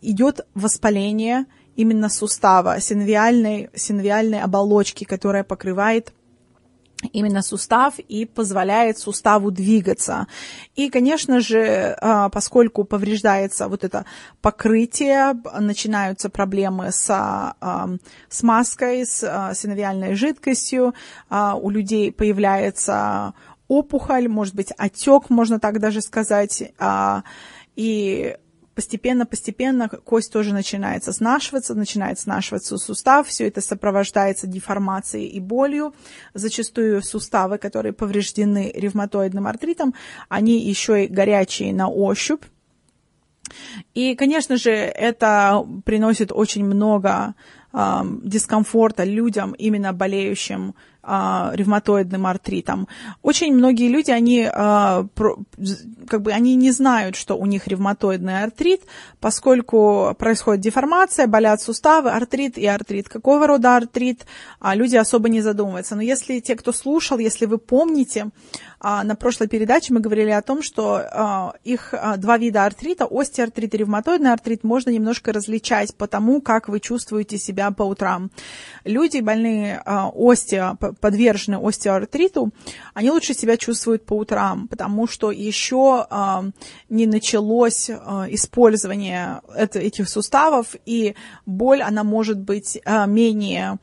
идет 0.00 0.46
воспаление– 0.54 1.46
именно 1.76 2.08
сустава, 2.08 2.80
синвиальной, 2.80 3.70
синвиальной 3.74 4.40
оболочки, 4.40 5.04
которая 5.04 5.44
покрывает 5.44 6.12
именно 7.12 7.42
сустав 7.42 7.98
и 7.98 8.24
позволяет 8.24 8.98
суставу 8.98 9.50
двигаться. 9.50 10.26
И, 10.76 10.88
конечно 10.88 11.40
же, 11.40 11.96
а, 12.00 12.28
поскольку 12.28 12.84
повреждается 12.84 13.68
вот 13.68 13.84
это 13.84 14.04
покрытие, 14.40 15.34
начинаются 15.58 16.30
проблемы 16.30 16.92
с 16.92 17.06
а, 17.10 17.88
смазкой, 18.28 19.04
с 19.04 19.24
а, 19.24 19.54
синовиальной 19.54 20.14
жидкостью, 20.14 20.94
у 21.30 21.70
людей 21.70 22.12
появляется 22.12 23.34
опухоль, 23.68 24.28
может 24.28 24.54
быть, 24.54 24.72
отек, 24.76 25.30
можно 25.30 25.58
так 25.58 25.80
даже 25.80 26.02
сказать, 26.02 26.72
и 27.74 28.36
постепенно-постепенно 28.74 29.88
кость 29.88 30.32
тоже 30.32 30.52
начинает 30.52 31.04
снашиваться, 31.04 31.74
начинает 31.74 32.18
снашиваться 32.18 32.78
сустав, 32.78 33.28
все 33.28 33.48
это 33.48 33.60
сопровождается 33.60 34.46
деформацией 34.46 35.28
и 35.28 35.40
болью. 35.40 35.94
Зачастую 36.34 37.02
суставы, 37.02 37.58
которые 37.58 37.92
повреждены 37.92 38.72
ревматоидным 38.74 39.46
артритом, 39.46 39.94
они 40.28 40.58
еще 40.58 41.04
и 41.04 41.08
горячие 41.08 41.72
на 41.74 41.88
ощупь. 41.88 42.42
И, 43.94 44.14
конечно 44.14 44.56
же, 44.56 44.70
это 44.70 45.66
приносит 45.84 46.32
очень 46.32 46.64
много 46.64 47.34
э, 47.72 48.00
дискомфорта 48.22 49.04
людям, 49.04 49.52
именно 49.52 49.92
болеющим 49.92 50.74
а, 51.04 51.50
ревматоидным 51.54 52.26
артритом. 52.26 52.86
Очень 53.22 53.54
многие 53.54 53.88
люди, 53.88 54.12
они, 54.12 54.48
а, 54.48 55.06
как 56.06 56.22
бы, 56.22 56.32
они 56.32 56.54
не 56.54 56.70
знают, 56.70 57.16
что 57.16 57.36
у 57.36 57.46
них 57.46 57.66
ревматоидный 57.66 58.44
артрит, 58.44 58.82
поскольку 59.18 60.14
происходит 60.16 60.62
деформация, 60.62 61.26
болят 61.26 61.60
суставы, 61.60 62.10
артрит 62.10 62.56
и 62.56 62.66
артрит. 62.66 63.08
Какого 63.08 63.48
рода 63.48 63.76
артрит, 63.76 64.26
а, 64.60 64.76
люди 64.76 64.94
особо 64.94 65.28
не 65.28 65.40
задумываются. 65.40 65.96
Но 65.96 66.02
если 66.02 66.38
те, 66.38 66.54
кто 66.54 66.72
слушал, 66.72 67.18
если 67.18 67.46
вы 67.46 67.58
помните, 67.58 68.30
а, 68.78 69.02
на 69.02 69.16
прошлой 69.16 69.48
передаче 69.48 69.92
мы 69.92 70.00
говорили 70.00 70.30
о 70.30 70.42
том, 70.42 70.62
что 70.62 71.52
их 71.64 71.94
два 72.18 72.38
вида 72.38 72.64
артрита, 72.64 73.06
остеоартрит 73.10 73.74
и 73.74 73.78
ревматоидный 73.78 74.32
артрит, 74.32 74.64
можно 74.64 74.90
немножко 74.90 75.32
различать 75.32 75.94
по 75.96 76.06
тому, 76.06 76.40
как 76.40 76.68
вы 76.68 76.80
чувствуете 76.80 77.38
себя 77.38 77.70
по 77.70 77.82
утрам. 77.82 78.30
Люди, 78.84 79.18
больные 79.20 79.82
остео, 79.84 80.76
подвержены 81.00 81.58
остеоартриту, 81.62 82.52
они 82.94 83.10
лучше 83.10 83.34
себя 83.34 83.56
чувствуют 83.56 84.04
по 84.04 84.14
утрам, 84.14 84.68
потому 84.68 85.06
что 85.06 85.30
еще 85.30 86.06
не 86.88 87.06
началось 87.06 87.90
использование 87.90 89.40
этих 89.56 90.08
суставов, 90.08 90.76
и 90.86 91.14
боль, 91.46 91.82
она 91.82 92.04
может 92.04 92.38
быть 92.38 92.78
менее 93.06 93.72
а, 93.72 93.76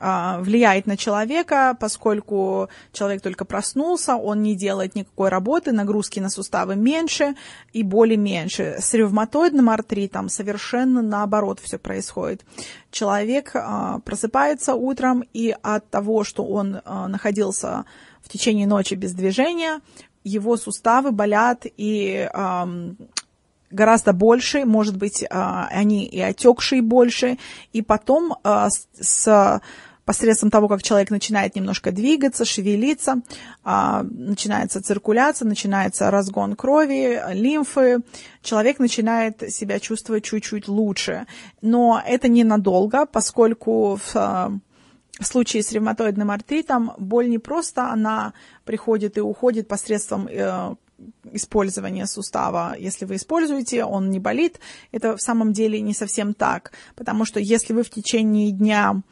влияет 0.00 0.86
на 0.86 0.96
человека, 0.96 1.76
поскольку 1.78 2.68
человек 2.92 3.22
только 3.22 3.44
проснулся, 3.44 4.16
он 4.16 4.42
не 4.42 4.56
делает 4.56 4.94
никакой 4.94 5.28
работы, 5.28 5.72
нагрузки 5.72 6.20
на 6.20 6.30
суставы 6.30 6.74
меньше 6.74 7.34
и 7.72 7.82
боли 7.82 8.16
меньше. 8.16 8.76
С 8.80 8.94
ревматоидным 8.94 9.68
артритом 9.70 10.28
совершенно 10.28 11.02
наоборот 11.02 11.60
все 11.60 11.78
происходит. 11.78 12.44
Человек 12.90 13.52
а, 13.54 13.98
просыпается 14.00 14.74
утром, 14.74 15.24
и 15.32 15.54
от 15.62 15.88
того, 15.90 16.24
что 16.24 16.44
он 16.44 16.80
а, 16.84 17.08
находился 17.08 17.84
в 18.22 18.28
течение 18.28 18.66
ночи 18.66 18.94
без 18.94 19.12
движения, 19.12 19.80
его 20.24 20.56
суставы 20.56 21.12
болят, 21.12 21.66
и 21.76 22.28
гораздо 23.74 24.12
больше, 24.12 24.64
может 24.64 24.96
быть, 24.96 25.24
а, 25.28 25.68
они 25.70 26.06
и 26.06 26.20
отекшие 26.20 26.82
больше, 26.82 27.38
и 27.72 27.82
потом 27.82 28.36
а, 28.42 28.68
с 29.00 29.60
посредством 30.04 30.50
того, 30.50 30.68
как 30.68 30.82
человек 30.82 31.10
начинает 31.10 31.56
немножко 31.56 31.90
двигаться, 31.90 32.44
шевелиться, 32.44 33.22
а, 33.62 34.02
начинается 34.02 34.82
циркуляция, 34.82 35.48
начинается 35.48 36.10
разгон 36.10 36.56
крови, 36.56 37.22
лимфы, 37.32 38.00
человек 38.42 38.78
начинает 38.78 39.52
себя 39.52 39.80
чувствовать 39.80 40.24
чуть-чуть 40.24 40.68
лучше. 40.68 41.26
Но 41.62 42.02
это 42.06 42.28
ненадолго, 42.28 43.06
поскольку 43.06 43.98
в 44.12 44.60
в 45.20 45.26
случае 45.26 45.62
с 45.62 45.70
ревматоидным 45.70 46.32
артритом 46.32 46.92
боль 46.98 47.28
не 47.28 47.38
просто 47.38 47.88
она 47.88 48.32
приходит 48.64 49.16
и 49.16 49.20
уходит 49.20 49.68
посредством 49.68 50.26
э, 50.28 50.74
использования 51.34 52.06
сустава. 52.06 52.74
Если 52.78 53.04
вы 53.04 53.16
используете, 53.16 53.84
он 53.84 54.10
не 54.10 54.18
болит. 54.18 54.60
Это 54.92 55.16
в 55.16 55.20
самом 55.20 55.52
деле 55.52 55.80
не 55.80 55.94
совсем 55.94 56.34
так, 56.34 56.72
потому 56.96 57.24
что 57.24 57.40
если 57.40 57.72
вы 57.72 57.82
в 57.82 57.90
течение 57.90 58.50
дня 58.52 59.02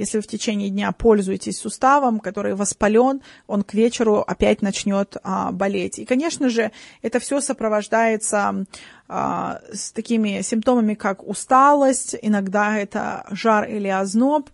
если 0.00 0.16
вы 0.16 0.22
в 0.22 0.26
течение 0.26 0.70
дня 0.70 0.92
пользуетесь 0.92 1.58
суставом, 1.58 2.20
который 2.20 2.54
воспален, 2.54 3.20
он 3.46 3.62
к 3.62 3.74
вечеру 3.74 4.24
опять 4.26 4.62
начнет 4.62 5.16
а, 5.22 5.52
болеть. 5.52 5.98
И, 5.98 6.06
конечно 6.06 6.48
же, 6.48 6.72
это 7.02 7.20
все 7.20 7.40
сопровождается 7.42 8.64
а, 9.08 9.60
с 9.72 9.92
такими 9.92 10.40
симптомами, 10.40 10.94
как 10.94 11.22
усталость, 11.26 12.16
иногда 12.22 12.78
это 12.78 13.26
жар 13.30 13.68
или 13.68 13.88
озноб, 13.88 14.48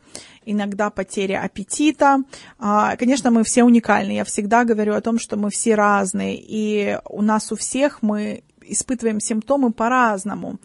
иногда 0.45 0.91
потеря 0.91 1.43
аппетита. 1.43 2.25
А, 2.59 2.97
конечно, 2.97 3.31
мы 3.31 3.45
все 3.45 3.63
уникальны. 3.63 4.13
Я 4.13 4.25
всегда 4.25 4.65
говорю 4.65 4.95
о 4.95 5.01
том, 5.01 5.21
что 5.21 5.37
мы 5.37 5.51
все 5.51 5.77
разные, 5.77 6.37
и 6.37 6.99
у 7.09 7.23
нас 7.23 7.53
у 7.53 7.57
всех 7.57 8.03
мы 8.03 8.43
испытываем 8.63 9.21
симптомы 9.21 9.73
по-разному. 9.73 10.59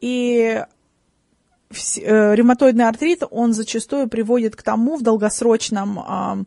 И 0.00 0.64
ревматоидный 1.70 2.88
артрит, 2.88 3.22
он 3.30 3.52
зачастую 3.52 4.08
приводит 4.08 4.56
к 4.56 4.62
тому 4.62 4.96
в 4.96 5.02
долгосрочном 5.02 5.98
а, 5.98 6.38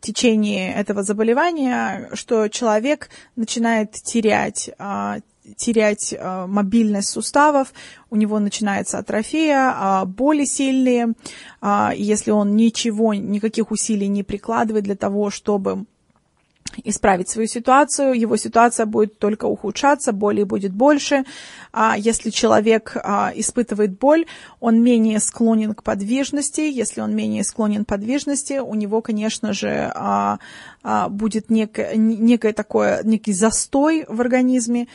течении 0.00 0.72
этого 0.72 1.02
заболевания, 1.02 2.10
что 2.14 2.48
человек 2.48 3.08
начинает 3.36 3.92
терять 3.92 4.70
а, 4.78 5.18
терять 5.56 6.14
э, 6.16 6.46
мобильность 6.46 7.10
суставов, 7.10 7.72
у 8.10 8.16
него 8.16 8.38
начинается 8.38 8.98
атрофия, 8.98 9.72
э, 9.72 10.04
боли 10.06 10.44
сильные, 10.44 11.14
э, 11.60 11.90
если 11.96 12.30
он 12.30 12.54
ничего, 12.54 13.12
никаких 13.12 13.70
усилий 13.70 14.08
не 14.08 14.22
прикладывает 14.22 14.84
для 14.84 14.94
того, 14.94 15.30
чтобы 15.30 15.84
исправить 16.84 17.28
свою 17.28 17.48
ситуацию, 17.48 18.12
его 18.12 18.36
ситуация 18.36 18.86
будет 18.86 19.18
только 19.18 19.46
ухудшаться, 19.46 20.12
боли 20.12 20.42
будет 20.44 20.72
больше. 20.72 21.24
А 21.72 21.96
если 21.96 22.30
человек 22.30 22.96
а, 22.96 23.32
испытывает 23.34 23.98
боль, 23.98 24.26
он 24.60 24.82
менее 24.82 25.20
склонен 25.20 25.74
к 25.74 25.82
подвижности. 25.82 26.60
Если 26.60 27.00
он 27.00 27.14
менее 27.14 27.44
склонен 27.44 27.84
к 27.84 27.88
подвижности, 27.88 28.58
у 28.58 28.74
него, 28.74 29.00
конечно 29.00 29.52
же, 29.52 29.90
а, 29.94 30.38
а, 30.82 31.08
будет 31.08 31.50
некое, 31.50 31.96
некое 31.96 32.52
такое, 32.52 33.02
некий 33.04 33.32
застой 33.32 34.04
в 34.08 34.20
организме, 34.20 34.88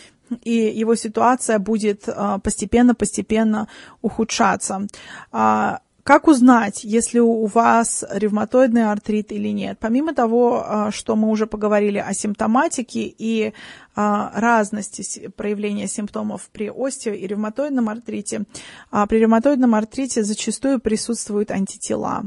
и 0.43 0.51
его 0.51 0.96
ситуация 0.96 1.57
будет 1.57 2.10
постепенно-постепенно 2.43 3.69
ухудшаться. 4.01 4.88
А, 5.31 5.79
как 6.08 6.30
узнать, 6.30 6.86
если 6.86 7.20
у 7.20 7.48
вас 7.48 8.06
ревматоидный 8.10 8.90
артрит 8.90 9.34
или 9.34 9.50
нет? 9.50 9.78
Помимо 9.78 10.14
того, 10.14 10.64
а, 10.66 10.90
что 10.90 11.18
мы 11.18 11.28
уже 11.28 11.48
поговорили 11.48 11.98
о 11.98 12.14
симптоматике 12.14 13.14
и 13.18 13.52
а, 13.94 14.32
разности 14.34 15.28
проявления 15.36 15.90
симптомов 15.90 16.50
при 16.54 16.72
остео 16.74 17.12
и 17.12 17.28
ревматоидном 17.28 17.90
артрите, 17.90 18.44
а, 18.90 19.06
при 19.06 19.18
ревматоидном 19.18 19.76
артрите 19.76 20.24
зачастую 20.24 20.80
присутствуют 20.80 21.52
антитела 21.52 22.24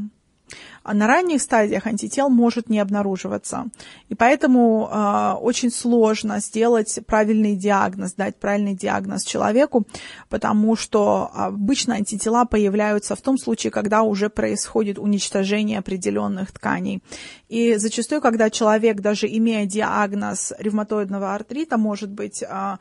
а 0.83 0.95
на 0.95 1.07
ранних 1.07 1.43
стадиях 1.43 1.87
антител 1.87 2.29
может 2.29 2.71
не 2.71 2.79
обнаруживаться. 2.79 3.67
И 4.09 4.15
поэтому 4.15 4.89
э, 4.91 5.33
очень 5.41 5.71
сложно 5.71 6.41
сделать 6.41 6.99
правильный 7.07 7.57
диагноз, 7.57 8.15
дать 8.15 8.37
правильный 8.37 8.75
диагноз 8.75 9.25
человеку, 9.25 9.87
потому 10.29 10.77
что 10.77 11.31
обычно 11.35 11.95
антитела 11.95 12.45
появляются 12.45 13.15
в 13.15 13.21
том 13.21 13.39
случае, 13.39 13.71
когда 13.71 14.03
уже 14.03 14.31
происходит 14.31 14.99
уничтожение 14.99 15.79
определенных 15.79 16.53
тканей. 16.53 17.03
И 17.49 17.77
зачастую, 17.77 18.21
когда 18.21 18.49
человек, 18.51 19.01
даже 19.01 19.27
имея 19.27 19.67
диагноз 19.67 20.53
ревматоидного 20.59 21.35
артрита, 21.35 21.77
может 21.77 22.11
быть 22.11 22.43
э, 22.43 22.77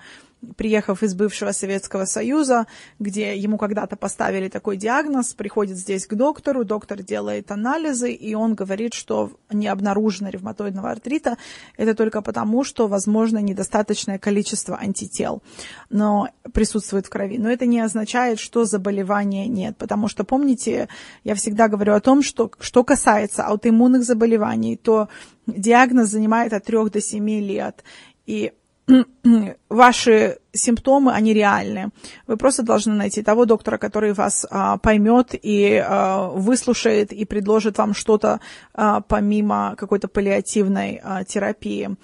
приехав 0.55 1.03
из 1.03 1.15
бывшего 1.15 1.51
Советского 1.51 2.05
Союза, 2.05 2.67
где 2.99 3.35
ему 3.37 3.57
когда-то 3.57 3.95
поставили 3.95 4.49
такой 4.49 4.77
диагноз, 4.77 5.33
приходит 5.33 5.77
здесь 5.77 6.07
к 6.07 6.13
доктору, 6.15 6.63
доктор 6.63 7.03
делает 7.03 7.51
анализы, 7.51 8.11
и 8.11 8.33
он 8.35 8.55
говорит, 8.55 8.93
что 8.93 9.31
не 9.51 9.67
обнаружено 9.67 10.29
ревматоидного 10.29 10.91
артрита. 10.91 11.37
Это 11.77 11.93
только 11.93 12.21
потому, 12.21 12.63
что, 12.63 12.87
возможно, 12.87 13.39
недостаточное 13.39 14.19
количество 14.19 14.77
антител 14.77 15.41
но 15.89 16.29
присутствует 16.53 17.05
в 17.05 17.09
крови. 17.09 17.37
Но 17.37 17.49
это 17.49 17.65
не 17.65 17.79
означает, 17.79 18.39
что 18.39 18.65
заболевания 18.65 19.47
нет, 19.47 19.77
потому 19.77 20.07
что, 20.07 20.23
помните, 20.23 20.87
я 21.23 21.35
всегда 21.35 21.67
говорю 21.67 21.93
о 21.93 21.99
том, 21.99 22.21
что 22.21 22.51
что 22.59 22.83
касается 22.83 23.43
аутоиммунных 23.45 24.03
заболеваний, 24.03 24.77
то 24.77 25.09
диагноз 25.47 26.09
занимает 26.09 26.53
от 26.53 26.65
3 26.65 26.89
до 26.89 27.01
7 27.01 27.29
лет. 27.41 27.83
И 28.25 28.53
ваши 29.69 30.37
симптомы, 30.51 31.13
они 31.13 31.33
реальны. 31.33 31.89
Вы 32.27 32.37
просто 32.37 32.63
должны 32.63 32.93
найти 32.93 33.21
того 33.21 33.45
доктора, 33.45 33.77
который 33.77 34.13
вас 34.13 34.45
а, 34.49 34.77
поймет 34.77 35.29
и 35.33 35.75
а, 35.75 36.27
выслушает 36.29 37.11
и 37.11 37.25
предложит 37.25 37.77
вам 37.77 37.93
что-то 37.93 38.39
а, 38.73 39.01
помимо 39.01 39.75
какой-то 39.77 40.07
паллиативной 40.07 40.99
а, 41.03 41.23
терапии. 41.23 41.95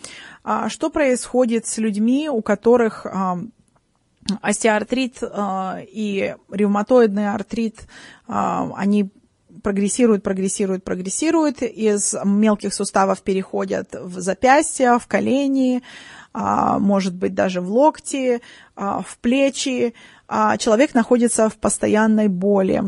А, 0.44 0.70
что 0.70 0.89
происходит 0.89 1.65
с 1.65 1.77
людьми, 1.77 2.30
у 2.30 2.42
которых 2.42 3.06
а, 3.06 3.39
остеоартрит 4.42 5.18
а, 5.22 5.80
и 5.82 6.36
ревматоидный 6.51 7.32
артрит, 7.32 7.88
а, 8.27 8.72
они 8.75 9.10
прогрессируют, 9.63 10.22
прогрессируют, 10.22 10.84
прогрессируют, 10.84 11.62
из 11.63 12.15
мелких 12.24 12.74
суставов 12.74 13.21
переходят 13.24 13.95
в 14.00 14.19
запястья, 14.19 15.00
в 15.00 15.08
колени, 15.08 15.82
может 16.80 17.15
быть 17.15 17.34
даже 17.34 17.62
в 17.62 17.71
локти, 17.71 18.41
а, 18.76 19.02
в 19.02 19.17
плечи. 19.19 19.93
А, 20.28 20.58
человек 20.58 20.93
находится 20.93 21.50
в 21.50 21.58
постоянной 21.58 22.28
боли. 22.28 22.84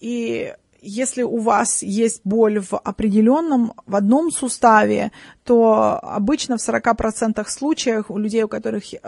И 0.00 0.54
если 0.82 1.22
у 1.22 1.38
вас 1.38 1.82
есть 1.82 2.20
боль 2.24 2.60
в 2.60 2.74
определенном, 2.76 3.72
в 3.86 3.96
одном 3.96 4.30
суставе, 4.30 5.12
то 5.44 5.98
обычно 6.02 6.56
в 6.56 6.60
40% 6.60 7.44
случаев 7.48 8.10
у 8.10 8.18
людей, 8.18 8.42
у 8.44 8.48
которых, 8.48 8.84
э, 8.94 8.98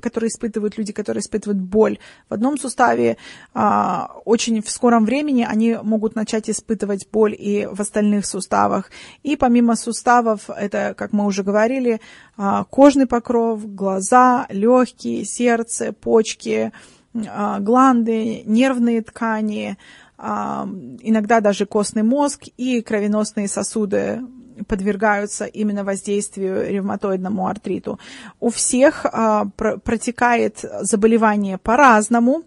которые 0.00 0.28
испытывают, 0.28 0.78
люди, 0.78 0.92
которые 0.92 1.20
испытывают 1.20 1.60
боль 1.60 1.98
в 2.28 2.34
одном 2.34 2.58
суставе, 2.58 3.16
а, 3.52 4.10
очень 4.24 4.62
в 4.62 4.70
скором 4.70 5.04
времени 5.04 5.46
они 5.48 5.78
могут 5.82 6.14
начать 6.16 6.50
испытывать 6.50 7.08
боль 7.10 7.34
и 7.38 7.68
в 7.70 7.80
остальных 7.80 8.26
суставах. 8.26 8.90
И 9.22 9.36
помимо 9.36 9.76
суставов, 9.76 10.50
это, 10.50 10.94
как 10.96 11.12
мы 11.12 11.26
уже 11.26 11.42
говорили, 11.42 12.00
а, 12.36 12.64
кожный 12.64 13.06
покров, 13.06 13.74
глаза, 13.74 14.46
легкие, 14.48 15.24
сердце, 15.24 15.92
почки, 15.92 16.72
а, 17.14 17.60
гланды, 17.60 18.42
нервные 18.44 19.00
ткани, 19.00 19.78
иногда 20.24 21.40
даже 21.40 21.66
костный 21.66 22.02
мозг 22.02 22.44
и 22.56 22.80
кровеносные 22.80 23.48
сосуды 23.48 24.22
подвергаются 24.66 25.44
именно 25.44 25.84
воздействию 25.84 26.70
ревматоидному 26.70 27.46
артриту. 27.46 27.98
У 28.40 28.50
всех 28.50 29.04
а, 29.04 29.46
пр 29.56 29.78
протекает 29.80 30.64
заболевание 30.80 31.58
по-разному. 31.58 32.44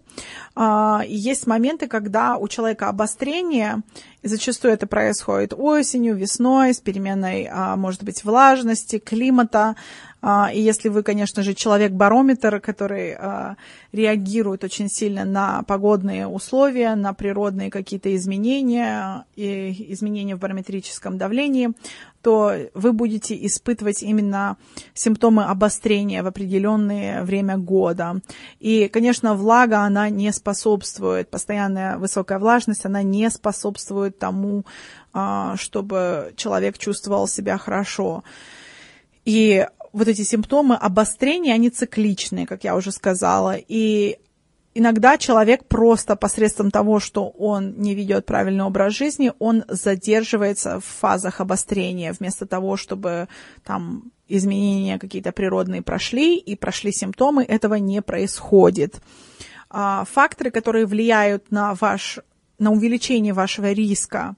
А, 0.54 1.02
есть 1.06 1.46
моменты, 1.46 1.86
когда 1.86 2.36
у 2.36 2.48
человека 2.48 2.88
обострение, 2.88 3.82
зачастую 4.22 4.74
это 4.74 4.86
происходит 4.86 5.54
осенью, 5.56 6.16
весной, 6.16 6.74
с 6.74 6.80
переменной, 6.80 7.48
а, 7.50 7.76
может 7.76 8.02
быть, 8.02 8.24
влажности, 8.24 8.98
климата, 8.98 9.76
а, 10.20 10.50
и 10.52 10.60
если 10.60 10.88
вы, 10.88 11.04
конечно 11.04 11.44
же, 11.44 11.54
человек-барометр, 11.54 12.60
который 12.60 13.16
реагирует 13.92 14.64
очень 14.64 14.88
сильно 14.88 15.24
на 15.24 15.62
погодные 15.62 16.26
условия, 16.26 16.96
на 16.96 17.14
природные 17.14 17.70
какие-то 17.70 18.14
изменения 18.16 19.24
и 19.36 19.92
изменения 19.92 20.34
в 20.34 20.40
барометрическом 20.40 21.18
давлении, 21.18 21.70
то 22.22 22.52
вы 22.74 22.92
будете 22.92 23.34
испытывать 23.46 24.02
именно 24.02 24.56
симптомы 24.94 25.44
обострения 25.44 26.22
в 26.22 26.26
определенное 26.26 27.22
время 27.22 27.56
года. 27.56 28.20
И, 28.58 28.88
конечно, 28.88 29.34
влага, 29.34 29.80
она 29.80 30.10
не 30.10 30.32
способствует, 30.32 31.30
постоянная 31.30 31.98
высокая 31.98 32.38
влажность, 32.38 32.84
она 32.84 33.02
не 33.02 33.30
способствует 33.30 34.18
тому, 34.18 34.64
а, 35.12 35.56
чтобы 35.56 36.32
человек 36.36 36.78
чувствовал 36.78 37.28
себя 37.28 37.56
хорошо. 37.58 38.24
И 39.24 39.66
вот 39.92 40.08
эти 40.08 40.22
симптомы 40.22 40.74
обострения, 40.74 41.54
они 41.54 41.70
цикличные, 41.70 42.46
как 42.46 42.64
я 42.64 42.76
уже 42.76 42.92
сказала, 42.92 43.56
и 43.56 44.18
иногда 44.74 45.18
человек 45.18 45.64
просто 45.66 46.16
посредством 46.16 46.70
того, 46.70 47.00
что 47.00 47.28
он 47.28 47.74
не 47.78 47.94
ведет 47.94 48.26
правильный 48.26 48.64
образ 48.64 48.94
жизни, 48.94 49.32
он 49.38 49.64
задерживается 49.68 50.80
в 50.80 50.84
фазах 50.84 51.40
обострения, 51.40 52.12
вместо 52.12 52.46
того, 52.46 52.76
чтобы 52.76 53.28
там 53.64 54.12
изменения 54.28 54.98
какие-то 54.98 55.32
природные 55.32 55.82
прошли 55.82 56.36
и 56.36 56.54
прошли 56.54 56.92
симптомы, 56.92 57.44
этого 57.44 57.74
не 57.74 58.02
происходит. 58.02 59.00
А, 59.70 60.04
факторы, 60.04 60.50
которые 60.50 60.86
влияют 60.86 61.50
на, 61.50 61.74
ваш, 61.74 62.20
на 62.58 62.70
увеличение 62.70 63.32
вашего 63.32 63.72
риска 63.72 64.36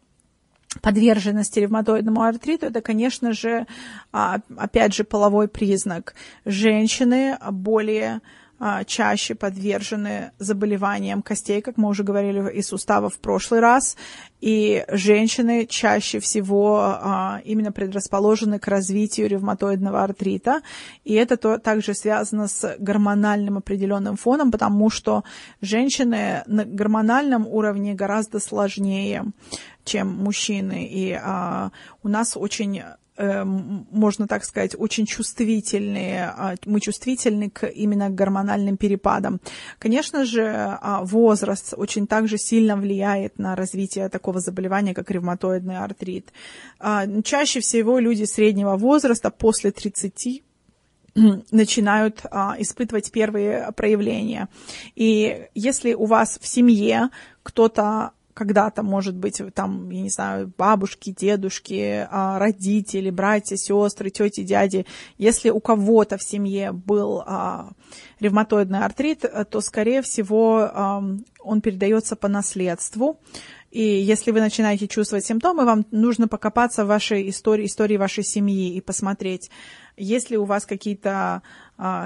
подверженности 0.82 1.58
ревматоидному 1.58 2.22
артриту, 2.22 2.66
это, 2.66 2.80
конечно 2.80 3.32
же, 3.32 3.66
а, 4.12 4.38
опять 4.56 4.94
же, 4.94 5.04
половой 5.04 5.48
признак. 5.48 6.14
Женщины 6.44 7.36
более 7.50 8.20
чаще 8.86 9.34
подвержены 9.34 10.32
заболеваниям 10.38 11.22
костей, 11.22 11.62
как 11.62 11.76
мы 11.76 11.88
уже 11.88 12.02
говорили, 12.02 12.50
и 12.52 12.62
суставов 12.62 13.14
в 13.14 13.18
прошлый 13.18 13.60
раз. 13.60 13.96
И 14.40 14.84
женщины 14.88 15.66
чаще 15.66 16.18
всего 16.18 16.80
а, 16.80 17.40
именно 17.44 17.72
предрасположены 17.72 18.58
к 18.58 18.68
развитию 18.68 19.28
ревматоидного 19.28 20.02
артрита. 20.02 20.62
И 21.04 21.14
это 21.14 21.36
то, 21.36 21.58
также 21.58 21.94
связано 21.94 22.48
с 22.48 22.76
гормональным 22.78 23.58
определенным 23.58 24.16
фоном, 24.16 24.50
потому 24.50 24.88
что 24.88 25.24
женщины 25.60 26.42
на 26.46 26.64
гормональном 26.64 27.46
уровне 27.46 27.94
гораздо 27.94 28.40
сложнее, 28.40 29.24
чем 29.84 30.08
мужчины. 30.08 30.86
И 30.86 31.12
а, 31.12 31.70
у 32.02 32.08
нас 32.08 32.36
очень 32.36 32.82
можно 33.44 34.26
так 34.26 34.44
сказать, 34.44 34.74
очень 34.78 35.06
чувствительные, 35.06 36.24
а, 36.24 36.54
мы 36.64 36.80
чувствительны 36.80 37.50
к 37.50 37.66
именно 37.66 38.08
гормональным 38.10 38.76
перепадам. 38.76 39.40
Конечно 39.78 40.24
же, 40.24 40.46
а, 40.46 41.02
возраст 41.04 41.74
очень 41.76 42.06
также 42.06 42.38
сильно 42.38 42.76
влияет 42.76 43.38
на 43.38 43.56
развитие 43.56 44.08
такого 44.08 44.40
заболевания, 44.40 44.94
как 44.94 45.10
ревматоидный 45.10 45.78
артрит. 45.78 46.32
А, 46.78 47.06
чаще 47.22 47.60
всего 47.60 47.98
люди 47.98 48.24
среднего 48.24 48.76
возраста 48.76 49.30
после 49.30 49.70
30 49.70 50.42
начинают 51.50 52.20
а, 52.30 52.54
испытывать 52.58 53.10
первые 53.10 53.72
проявления. 53.72 54.48
И 54.94 55.48
если 55.54 55.92
у 55.94 56.06
вас 56.06 56.38
в 56.40 56.46
семье 56.46 57.10
кто-то 57.42 58.12
когда-то, 58.40 58.82
может 58.82 59.16
быть, 59.16 59.42
там, 59.52 59.90
я 59.90 60.00
не 60.00 60.08
знаю, 60.08 60.50
бабушки, 60.56 61.10
дедушки, 61.10 62.08
а, 62.10 62.38
родители, 62.38 63.10
братья, 63.10 63.56
сестры, 63.56 64.08
тети, 64.08 64.44
дяди, 64.44 64.86
если 65.18 65.50
у 65.50 65.60
кого-то 65.60 66.16
в 66.16 66.22
семье 66.22 66.72
был 66.72 67.22
а, 67.26 67.72
ревматоидный 68.18 68.78
артрит, 68.78 69.26
то, 69.50 69.60
скорее 69.60 70.00
всего, 70.00 70.70
он 71.40 71.60
передается 71.60 72.16
по 72.16 72.28
наследству. 72.28 73.18
И 73.70 73.82
если 73.82 74.30
вы 74.30 74.40
начинаете 74.40 74.88
чувствовать 74.88 75.26
симптомы, 75.26 75.66
вам 75.66 75.84
нужно 75.90 76.26
покопаться 76.26 76.84
в 76.84 76.88
вашей 76.88 77.28
истории, 77.28 77.66
истории 77.66 77.98
вашей 77.98 78.24
семьи 78.24 78.74
и 78.74 78.80
посмотреть, 78.80 79.50
есть 79.96 80.30
ли 80.30 80.38
у 80.38 80.44
вас 80.44 80.64
какие-то 80.64 81.42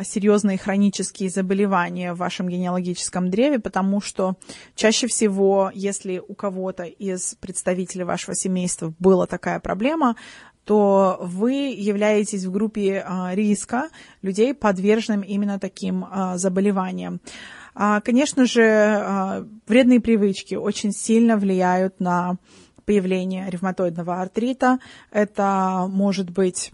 серьезные 0.04 0.58
хронические 0.58 1.30
заболевания 1.30 2.12
в 2.12 2.18
вашем 2.18 2.48
генеалогическом 2.48 3.30
древе, 3.30 3.58
потому 3.58 4.00
что 4.00 4.36
чаще 4.74 5.06
всего, 5.06 5.70
если 5.74 6.22
у 6.26 6.34
кого-то 6.34 6.84
из 6.84 7.34
представителей 7.40 8.04
вашего 8.04 8.34
семейства 8.34 8.94
была 8.98 9.26
такая 9.26 9.58
проблема, 9.60 10.16
то 10.64 11.18
вы 11.20 11.74
являетесь 11.76 12.44
в 12.44 12.52
группе 12.52 13.04
а, 13.06 13.34
риска 13.34 13.90
людей, 14.22 14.54
подверженным 14.54 15.20
именно 15.20 15.58
таким 15.58 16.06
а, 16.10 16.38
заболеваниям. 16.38 17.20
Конечно 18.04 18.46
же, 18.46 19.48
вредные 19.66 20.00
привычки 20.00 20.54
очень 20.54 20.92
сильно 20.92 21.36
влияют 21.36 21.98
на 21.98 22.36
появление 22.84 23.50
ревматоидного 23.50 24.20
артрита. 24.20 24.78
Это 25.10 25.86
может 25.88 26.30
быть 26.30 26.72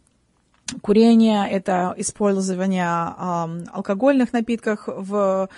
курение, 0.83 1.49
это 1.51 1.95
использование 1.97 2.85
э, 2.87 3.65
алкогольных 3.73 4.33
напитков 4.33 4.85
в 4.87 5.49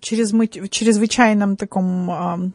чрезвычайном 0.00 1.56
таком 1.56 2.10
э, 2.10 2.50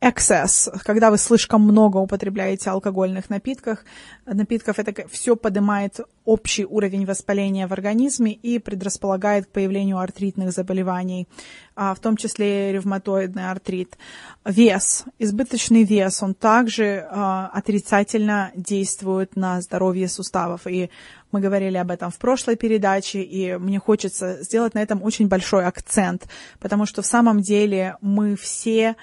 excess, 0.00 0.70
когда 0.84 1.10
вы 1.10 1.18
слишком 1.18 1.62
много 1.62 1.96
употребляете 1.96 2.70
алкогольных 2.70 3.30
напитков, 3.30 3.80
напитков 4.26 4.78
это 4.78 5.08
все 5.08 5.34
поднимает 5.34 6.00
общий 6.24 6.64
уровень 6.64 7.04
воспаления 7.04 7.66
в 7.66 7.72
организме 7.72 8.32
и 8.32 8.58
предрасполагает 8.58 9.46
к 9.46 9.48
появлению 9.50 9.98
артритных 9.98 10.52
заболеваний, 10.52 11.26
а, 11.74 11.94
в 11.94 12.00
том 12.00 12.16
числе 12.16 12.72
ревматоидный 12.72 13.50
артрит. 13.50 13.96
Вес, 14.44 15.04
избыточный 15.18 15.82
вес, 15.84 16.22
он 16.22 16.34
также 16.34 17.06
а, 17.10 17.50
отрицательно 17.52 18.52
действует 18.54 19.34
на 19.36 19.60
здоровье 19.60 20.08
суставов. 20.08 20.66
И 20.66 20.90
мы 21.32 21.40
говорили 21.40 21.76
об 21.76 21.90
этом 21.90 22.10
в 22.10 22.18
прошлой 22.18 22.56
передаче, 22.56 23.22
и 23.22 23.56
мне 23.56 23.78
хочется 23.80 24.42
сделать 24.42 24.74
на 24.74 24.82
этом 24.82 25.02
очень 25.02 25.28
большой 25.28 25.64
акцент, 25.64 26.28
потому 26.60 26.86
что 26.86 27.02
в 27.02 27.06
самом 27.06 27.40
деле 27.40 27.96
мы 28.00 28.36
все 28.36 28.96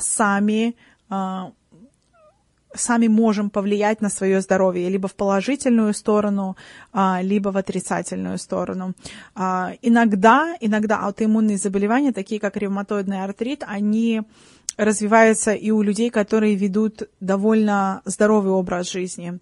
сами 0.00 0.74
а, 1.08 1.52
сами 2.74 3.08
можем 3.08 3.50
повлиять 3.50 4.00
на 4.00 4.08
свое 4.08 4.40
здоровье 4.40 4.88
либо 4.88 5.08
в 5.08 5.14
положительную 5.14 5.92
сторону, 5.94 6.56
а, 6.92 7.20
либо 7.22 7.48
в 7.50 7.56
отрицательную 7.56 8.38
сторону. 8.38 8.94
А, 9.34 9.72
иногда, 9.82 10.56
иногда 10.60 11.00
аутоиммунные 11.00 11.56
заболевания, 11.56 12.12
такие 12.12 12.40
как 12.40 12.56
ревматоидный 12.56 13.24
артрит, 13.24 13.64
они 13.66 14.22
развиваются 14.76 15.52
и 15.52 15.70
у 15.70 15.82
людей, 15.82 16.10
которые 16.10 16.54
ведут 16.54 17.02
довольно 17.20 18.02
здоровый 18.04 18.52
образ 18.52 18.90
жизни. 18.90 19.38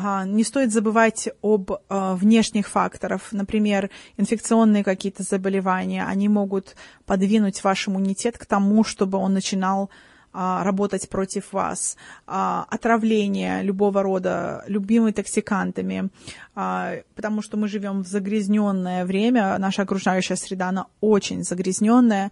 А, 0.00 0.24
не 0.24 0.44
стоит 0.44 0.72
забывать 0.72 1.28
об 1.42 1.72
а, 1.72 2.14
внешних 2.14 2.68
факторах. 2.68 3.32
Например, 3.32 3.90
инфекционные 4.16 4.84
какие-то 4.84 5.24
заболевания. 5.24 6.04
Они 6.04 6.28
могут 6.28 6.76
подвинуть 7.04 7.64
ваш 7.64 7.88
иммунитет 7.88 8.38
к 8.38 8.46
тому, 8.46 8.84
чтобы 8.84 9.18
он 9.18 9.34
начинал 9.34 9.90
а, 10.32 10.62
работать 10.62 11.08
против 11.08 11.52
вас, 11.52 11.96
отравление 12.26 13.62
любого 13.62 14.02
рода, 14.02 14.62
любимыми 14.68 15.10
токсикантами, 15.10 16.10
потому 16.54 17.42
что 17.42 17.56
мы 17.56 17.66
живем 17.66 18.02
в 18.02 18.06
загрязненное 18.06 19.06
время, 19.06 19.56
наша 19.58 19.82
окружающая 19.82 20.36
среда, 20.36 20.68
она 20.68 20.86
очень 21.00 21.44
загрязненная, 21.44 22.30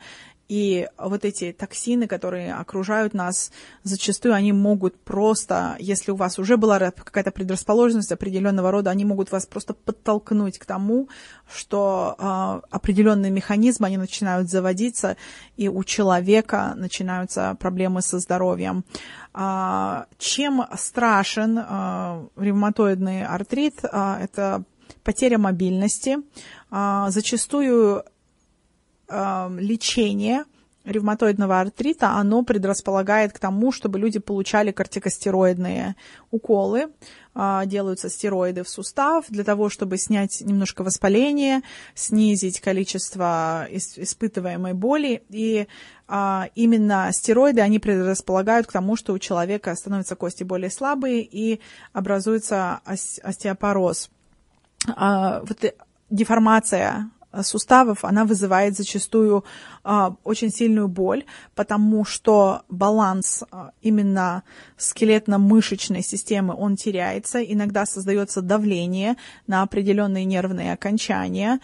и 0.49 0.89
вот 0.97 1.25
эти 1.25 1.53
токсины, 1.53 2.07
которые 2.07 2.55
окружают 2.55 3.15
нас, 3.15 3.51
зачастую 3.83 4.35
они 4.35 4.53
могут 4.53 4.99
просто, 5.01 5.77
если 5.81 6.13
у 6.13 6.17
вас 6.17 6.39
уже 6.39 6.57
была 6.57 6.79
какая-то 6.79 7.33
предрасположенность 7.33 8.13
определенного 8.13 8.71
рода, 8.71 8.91
они 8.91 9.05
могут 9.05 9.33
вас 9.33 9.47
просто 9.47 9.75
подтолкнуть 9.75 10.59
к 10.59 10.65
тому, 10.65 11.09
что 11.53 12.15
э, 12.19 12.67
определенные 12.71 13.31
механизмы, 13.33 13.89
они 13.89 13.97
начинают 13.97 14.49
заводиться, 14.49 15.17
и 15.57 15.69
у 15.69 15.83
человека 15.83 16.75
начинаются 16.77 17.57
проблемы 17.59 18.03
со 18.03 18.19
здоровьем. 18.19 18.85
А, 19.33 20.07
чем 20.19 20.65
страшен 20.79 21.59
а, 21.59 22.27
ревматоидный 22.37 23.27
артрит? 23.27 23.81
А, 23.85 24.19
это 24.21 24.63
потеря 25.03 25.39
мобильности. 25.39 26.19
Зачастую 26.71 28.05
лечение 29.09 30.45
ревматоидного 30.87 31.61
артрита, 31.61 32.13
оно 32.13 32.43
предрасполагает 32.45 33.33
к 33.33 33.39
тому, 33.39 33.73
чтобы 33.73 33.99
люди 33.99 34.19
получали 34.19 34.71
кортикостероидные 34.71 35.97
уколы, 36.31 36.89
а, 37.35 37.67
делаются 37.67 38.09
стероиды 38.09 38.63
в 38.63 38.69
сустав 38.69 39.27
для 39.29 39.45
того, 39.45 39.69
чтобы 39.69 39.99
снять 39.99 40.41
немножко 40.41 40.85
воспаление, 40.85 41.63
снизить 41.95 42.61
количество 42.61 43.67
испытываемой 43.71 44.75
боли. 44.75 45.23
И 45.29 45.67
а, 46.07 46.49
именно 46.55 47.11
стероиды, 47.13 47.61
они 47.61 47.81
предрасполагают 47.81 48.69
к 48.69 48.73
тому, 48.73 48.97
что 48.97 49.13
у 49.13 49.19
человека 49.19 49.75
становятся 49.75 50.15
кости 50.15 50.45
более 50.45 50.71
слабые 50.71 51.23
и 51.23 51.61
образуется 51.93 52.81
остеопороз. 52.85 54.09
А, 54.95 55.41
вот 55.41 55.65
деформация 56.11 57.11
Э, 57.16 57.16
суставов, 57.43 58.05
она 58.05 58.25
вызывает 58.25 58.77
зачастую 58.77 59.45
а, 59.85 60.15
очень 60.25 60.51
сильную 60.51 60.89
боль, 60.89 61.25
потому 61.55 62.05
что 62.05 62.63
баланс 62.69 63.45
а, 63.51 63.71
именно 63.83 64.43
скелетно-мышечной 64.79 66.03
системы, 66.03 66.55
он 66.57 66.77
теряется, 66.77 67.43
иногда 67.43 67.87
создается 67.87 68.43
давление 68.43 69.17
на 69.47 69.63
определенные 69.63 70.25
нервные 70.25 70.73
окончания, 70.73 71.61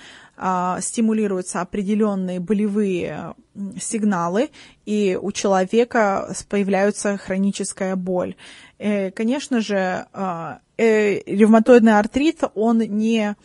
стимулируются 0.81 1.61
определенные 1.61 2.41
болевые 2.41 3.35
сигналы, 3.81 4.51
и 4.87 5.19
у 5.21 5.31
человека 5.31 6.35
появляется 6.49 7.17
хроническая 7.17 7.97
боль. 7.97 8.35
Э, 8.79 9.11
конечно 9.11 9.61
же, 9.61 10.07
э, 10.13 10.57
ревматоидный 10.77 11.99
артрит, 11.99 12.41
он 12.55 12.79
не 12.79 13.37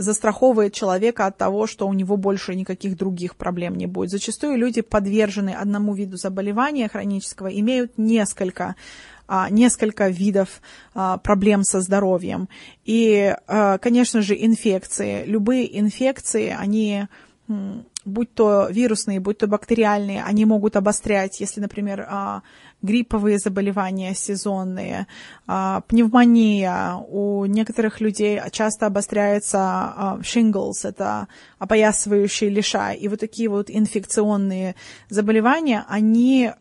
застраховывает 0.00 0.72
человека 0.72 1.26
от 1.26 1.36
того, 1.36 1.66
что 1.66 1.86
у 1.86 1.92
него 1.92 2.16
больше 2.16 2.54
никаких 2.54 2.96
других 2.96 3.36
проблем 3.36 3.76
не 3.76 3.86
будет. 3.86 4.10
Зачастую 4.10 4.56
люди, 4.56 4.80
подвержены 4.80 5.50
одному 5.50 5.94
виду 5.94 6.16
заболевания 6.16 6.88
хронического, 6.88 7.48
имеют 7.48 7.98
несколько 7.98 8.76
а, 9.28 9.48
несколько 9.48 10.08
видов 10.08 10.60
а, 10.92 11.18
проблем 11.18 11.62
со 11.62 11.80
здоровьем. 11.80 12.48
И, 12.84 13.32
а, 13.46 13.78
конечно 13.78 14.22
же, 14.22 14.34
инфекции. 14.34 15.24
Любые 15.24 15.78
инфекции, 15.78 16.54
они 16.58 17.06
будь 18.04 18.34
то 18.34 18.68
вирусные, 18.70 19.20
будь 19.20 19.38
то 19.38 19.46
бактериальные, 19.46 20.22
они 20.22 20.44
могут 20.44 20.76
обострять, 20.76 21.40
если, 21.40 21.60
например, 21.60 22.06
а, 22.08 22.42
грипповые 22.82 23.38
заболевания 23.38 24.14
сезонные, 24.14 25.06
а, 25.46 25.82
пневмония. 25.82 26.94
У 27.08 27.44
некоторых 27.44 28.00
людей 28.00 28.40
часто 28.52 28.86
обостряется 28.86 29.58
а, 29.58 30.18
shingles, 30.22 30.84
это 30.88 31.28
опоясывающий 31.58 32.48
лишай. 32.48 32.96
И 32.96 33.08
вот 33.08 33.20
такие 33.20 33.48
вот 33.48 33.70
инфекционные 33.70 34.76
заболевания, 35.08 35.84
они 35.88 36.52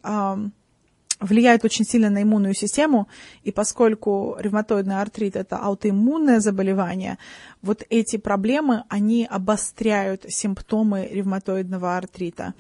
влияют 1.20 1.66
очень 1.66 1.86
сильно 1.86 2.10
на 2.10 2.24
иммунную 2.24 2.54
систему, 2.54 3.08
и 3.44 3.52
поскольку 3.52 4.38
ревматоидный 4.40 5.02
артрит– 5.02 5.36
это 5.38 5.58
аутоиммунное 5.58 6.40
заболевание, 6.40 7.18
вот 7.62 7.84
эти 7.90 8.18
проблемы, 8.18 8.84
они 8.90 9.28
обостряют 9.30 10.26
симптомы 10.30 11.08
ревматоидного 11.12 11.98
артрита. 11.98 12.54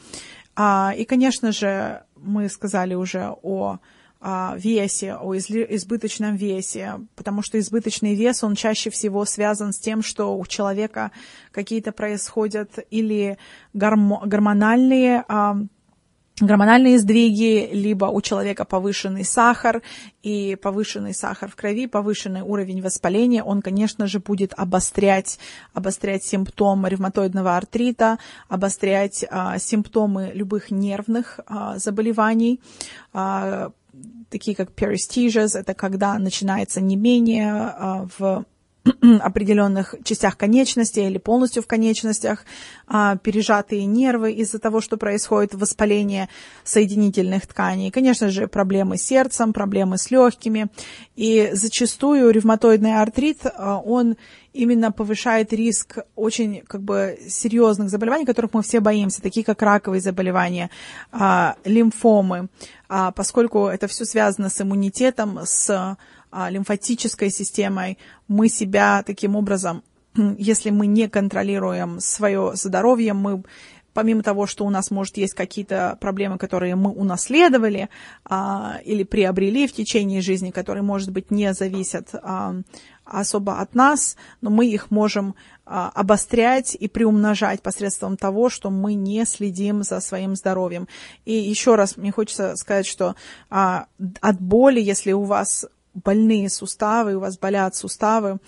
А, 0.56 0.94
и, 0.98 1.06
конечно 1.06 1.52
же, 1.52 2.04
мы 2.16 2.50
сказали 2.50 2.94
уже 2.94 3.34
о 3.42 3.80
а, 4.22 4.56
весе, 4.58 5.16
о 5.16 5.34
избыточном 5.38 6.36
весе, 6.36 6.96
потому 7.16 7.42
что 7.42 7.58
избыточный 7.58 8.16
вес, 8.16 8.44
он 8.44 8.56
чаще 8.56 8.90
всего 8.90 9.24
связан 9.24 9.72
с 9.72 9.80
тем, 9.80 10.04
что 10.04 10.38
у 10.38 10.46
человека 10.46 11.12
какие-то 11.52 11.94
происходят 11.94 12.80
или 12.92 13.38
гормональные 13.74 15.24
а, 15.30 15.56
гормональные 16.42 17.00
сдвиги, 17.00 17.70
либо 17.72 18.06
у 18.06 18.22
человека 18.22 18.66
повышенный 18.66 19.26
сахар, 19.26 19.82
и 20.24 20.58
повышенный 20.62 21.14
сахар 21.14 21.50
в 21.50 21.56
крови, 21.56 21.88
повышенный 21.88 22.42
уровень 22.42 22.82
воспаления, 22.82 23.44
он, 23.44 23.62
конечно 23.62 24.08
же, 24.08 24.20
будет 24.20 24.54
обострять, 24.56 25.40
обострять 25.74 26.24
симптомы 26.24 26.90
ревматоидного 26.90 27.56
артрита, 27.56 28.20
обострять 28.48 29.26
а, 29.30 29.58
симптомы 29.60 30.32
любых 30.34 30.72
нервных 30.72 31.40
а, 31.46 31.78
заболеваний, 31.78 32.60
а, 33.14 33.72
такие 34.30 34.56
как 34.56 34.72
peristhesias, 34.72 35.58
это 35.58 35.74
когда 35.74 36.18
начинается 36.20 36.82
не 36.82 36.96
менее 36.96 37.54
а, 37.54 38.08
в 38.18 38.46
определенных 39.22 39.96
частях 40.04 40.38
конечностей 40.38 41.06
или 41.06 41.18
полностью 41.18 41.64
в 41.64 41.68
конечностях, 41.68 42.46
а, 42.88 43.18
пережатые 43.18 43.86
нервы 43.86 44.34
из-за 44.34 44.60
того, 44.60 44.82
что 44.82 44.98
происходит 44.98 45.54
воспаление 45.54 46.30
соединительных 46.64 47.48
тканей. 47.48 47.92
Конечно 47.92 48.30
же, 48.30 48.48
проблемы 48.48 48.98
с 48.98 49.04
сердцем, 49.04 49.54
проблемы 49.54 49.98
с 49.98 50.12
легкими. 50.12 50.68
И 51.16 51.50
зачастую 51.54 52.32
ревматоидный 52.32 53.00
артрит, 53.02 53.40
а, 53.46 53.80
он 53.80 54.16
именно 54.54 54.92
повышает 54.92 55.54
риск 55.54 56.00
очень 56.16 56.64
как 56.68 56.82
бы 56.82 57.20
серьезных 57.28 57.90
заболеваний, 57.90 58.26
которых 58.26 58.54
мы 58.54 58.64
все 58.64 58.80
боимся, 58.80 59.22
такие 59.22 59.46
как 59.46 59.62
раковые 59.62 60.02
заболевания, 60.02 60.70
а, 61.12 61.56
лимфомы, 61.66 62.48
поскольку 62.88 63.68
это 63.68 63.88
все 63.88 64.04
связано 64.04 64.50
с 64.50 64.60
иммунитетом, 64.60 65.40
с 65.44 65.96
лимфатической 66.32 67.32
системой, 67.32 67.98
мы 68.28 68.50
себя 68.50 69.04
таким 69.06 69.36
образом, 69.36 69.84
если 70.38 70.70
мы 70.70 70.88
не 70.88 71.08
контролируем 71.10 72.00
свое 72.00 72.52
здоровье, 72.56 73.14
мы 73.14 73.44
помимо 73.94 74.24
того, 74.24 74.46
что 74.46 74.66
у 74.66 74.70
нас, 74.70 74.92
может, 74.92 75.18
есть 75.18 75.34
какие-то 75.34 75.98
проблемы, 76.00 76.38
которые 76.38 76.76
мы 76.76 76.92
унаследовали 76.92 77.90
а, 78.24 78.80
или 78.86 79.04
приобрели 79.04 79.68
в 79.68 79.74
течение 79.74 80.22
жизни, 80.22 80.52
которые, 80.52 80.84
может 80.84 81.12
быть, 81.12 81.32
не 81.32 81.54
зависят 81.54 82.10
а, 82.14 82.56
особо 83.04 83.60
от 83.60 83.76
нас, 83.76 84.16
но 84.42 84.50
мы 84.50 84.68
их 84.68 84.92
можем 84.92 85.36
а, 85.66 85.90
обострять 85.90 86.76
и 86.80 86.88
приумножать 86.88 87.62
посредством 87.62 88.16
того, 88.16 88.50
что 88.50 88.70
мы 88.70 88.94
не 88.94 89.26
следим 89.26 89.84
за 89.84 90.00
своим 90.00 90.36
здоровьем. 90.36 90.88
И 91.26 91.34
еще 91.34 91.76
раз 91.76 91.98
мне 91.98 92.12
хочется 92.12 92.56
сказать, 92.56 92.86
что 92.86 93.16
а, 93.50 93.88
от 94.22 94.40
боли, 94.40 94.80
если 94.80 95.12
у 95.12 95.24
вас 95.24 95.66
больные 95.94 96.50
суставы, 96.50 97.16
у 97.16 97.20
вас 97.20 97.38
болят 97.38 97.76
суставы, 97.76 98.40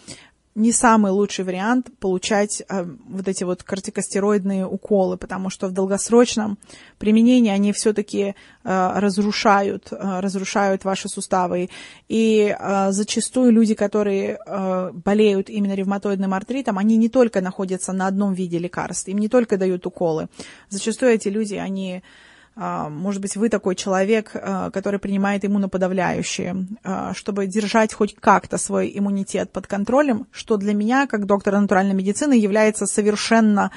не 0.54 0.71
самый 0.73 1.12
лучший 1.12 1.45
вариант 1.45 1.88
получать 1.99 2.62
э, 2.67 2.84
вот 3.08 3.27
эти 3.27 3.45
вот 3.45 3.63
кортикостероидные 3.63 4.67
уколы, 4.67 5.17
потому 5.17 5.49
что 5.49 5.67
в 5.67 5.71
долгосрочном 5.71 6.58
применении 6.99 7.49
они 7.49 7.71
все-таки 7.71 8.36
э, 8.63 8.91
разрушают, 8.95 9.88
э, 9.91 10.19
разрушают 10.19 10.84
ваши 10.84 11.08
суставы. 11.08 11.69
И 12.10 12.54
э, 12.58 12.91
зачастую 12.91 13.51
люди, 13.51 13.75
которые 13.75 14.39
э, 14.45 14.91
болеют 14.93 15.49
именно 15.49 15.73
ревматоидным 15.73 16.34
артритом, 16.34 16.77
они 16.77 16.97
не 16.97 17.08
только 17.08 17.39
находятся 17.39 17.93
на 17.93 18.08
одном 18.08 18.34
виде 18.34 18.58
лекарств, 18.58 19.08
им 19.08 19.19
не 19.19 19.30
только 19.30 19.58
дают 19.58 19.86
уколы. 19.88 20.27
Зачастую 20.69 21.13
эти 21.13 21.30
люди, 21.30 21.56
они 21.56 22.04
может 22.56 23.22
быть, 23.22 23.38
вы 23.38 23.50
такой 23.50 23.76
человек, 23.76 24.32
а, 24.34 24.72
который 24.72 25.00
принимает 25.00 25.46
иммуноподавляющие, 25.46 26.68
а, 26.84 27.14
чтобы 27.14 27.48
держать 27.48 27.94
хоть 27.94 28.16
как-то 28.16 28.58
свой 28.58 28.92
иммунитет 28.94 29.52
под 29.52 29.68
контролем, 29.68 30.28
что 30.32 30.58
для 30.58 30.74
меня, 30.74 31.08
как 31.08 31.26
доктора 31.26 31.60
натуральной 31.60 31.94
медицины, 31.94 32.34
является 32.34 32.86
совершенно, 32.86 33.72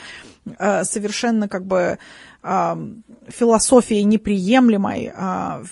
совершенно 0.82 1.48
как 1.48 1.66
бы 1.66 1.98
философией 2.42 4.04
неприемлемой. 4.04 5.10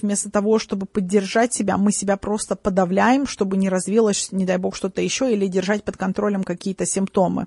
Вместо 0.01 0.31
того, 0.31 0.59
чтобы 0.59 0.87
поддержать 0.87 1.53
себя, 1.53 1.77
мы 1.77 1.93
себя 1.93 2.17
просто 2.17 2.57
подавляем, 2.57 3.27
чтобы 3.27 3.59
не 3.59 3.69
развилось, 3.69 4.33
не 4.33 4.47
дай 4.47 4.57
бог, 4.57 4.75
что-то 4.75 5.03
еще, 5.03 5.31
или 5.31 5.49
держать 5.49 5.85
под 5.85 5.99
контролем 5.99 6.45
какие-то 6.45 6.87
симптомы. 6.87 7.47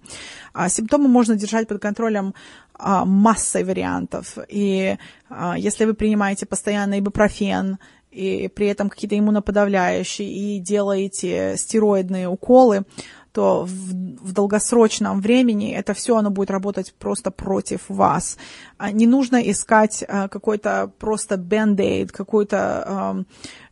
Симптомы 0.68 1.08
можно 1.08 1.36
держать 1.36 1.68
под 1.68 1.82
контролем 1.82 2.36
а, 2.78 3.06
массой 3.06 3.64
вариантов. 3.64 4.38
И 4.50 4.98
а, 5.30 5.58
если 5.58 5.86
вы 5.86 5.94
принимаете 5.94 6.46
постоянно 6.46 7.00
ибупрофен, 7.00 7.78
и 8.12 8.48
при 8.48 8.68
этом 8.68 8.90
какие-то 8.90 9.18
иммуноподавляющие, 9.18 10.30
и 10.30 10.60
делаете 10.60 11.56
стероидные 11.58 12.28
уколы, 12.28 12.84
то 13.36 13.66
в, 13.66 13.70
в 13.70 14.32
долгосрочном 14.32 15.20
времени 15.20 15.74
это 15.74 15.94
все 15.94 16.16
оно 16.16 16.30
будет 16.30 16.50
работать 16.50 16.94
просто 16.98 17.32
против 17.32 17.82
вас. 17.90 18.38
А, 18.78 18.92
не 18.92 19.08
нужно 19.08 19.42
искать 19.52 20.06
какой-то 20.08 20.90
просто 21.00 21.36
бенд-эйд, 21.36 22.14
какую-то 22.14 23.26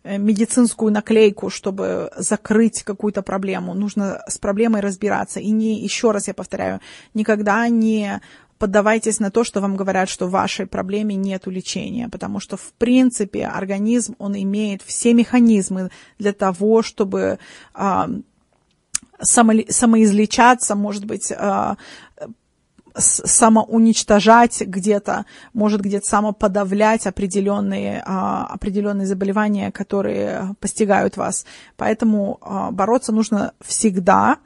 медицинскую 0.03 0.91
наклейку, 0.91 1.49
чтобы 1.49 2.11
закрыть 2.17 2.83
какую-то 2.83 3.21
проблему. 3.21 3.73
Нужно 3.73 4.21
с 4.27 4.37
проблемой 4.37 4.81
разбираться. 4.81 5.39
И 5.39 5.49
не, 5.49 5.81
еще 5.81 6.11
раз 6.11 6.27
я 6.27 6.33
повторяю, 6.33 6.81
никогда 7.13 7.69
не 7.69 8.19
поддавайтесь 8.57 9.19
на 9.19 9.31
то, 9.31 9.45
что 9.45 9.61
вам 9.61 9.77
говорят, 9.77 10.09
что 10.09 10.27
в 10.27 10.31
вашей 10.31 10.65
проблеме 10.65 11.15
нет 11.15 11.47
лечения, 11.47 12.09
потому 12.09 12.39
что, 12.41 12.57
в 12.57 12.73
принципе, 12.77 13.45
организм, 13.45 14.15
он 14.19 14.35
имеет 14.35 14.81
все 14.81 15.13
механизмы 15.13 15.89
для 16.19 16.33
того, 16.33 16.81
чтобы 16.81 17.39
а, 17.73 18.09
само, 19.23 19.53
самоизлечаться, 19.69 20.75
может 20.75 21.05
быть, 21.05 21.31
а, 21.31 21.77
самоуничтожать 22.95 24.61
где-то, 24.61 25.25
может 25.53 25.81
где-то 25.81 26.05
самоподавлять 26.05 27.07
определенные, 27.07 28.03
а, 28.05 28.45
определенные 28.45 29.07
заболевания, 29.07 29.71
которые 29.71 30.55
постигают 30.59 31.17
вас. 31.17 31.45
Поэтому 31.75 32.37
а, 32.41 32.71
бороться 32.71 33.11
нужно 33.11 33.53
всегда. 33.61 34.37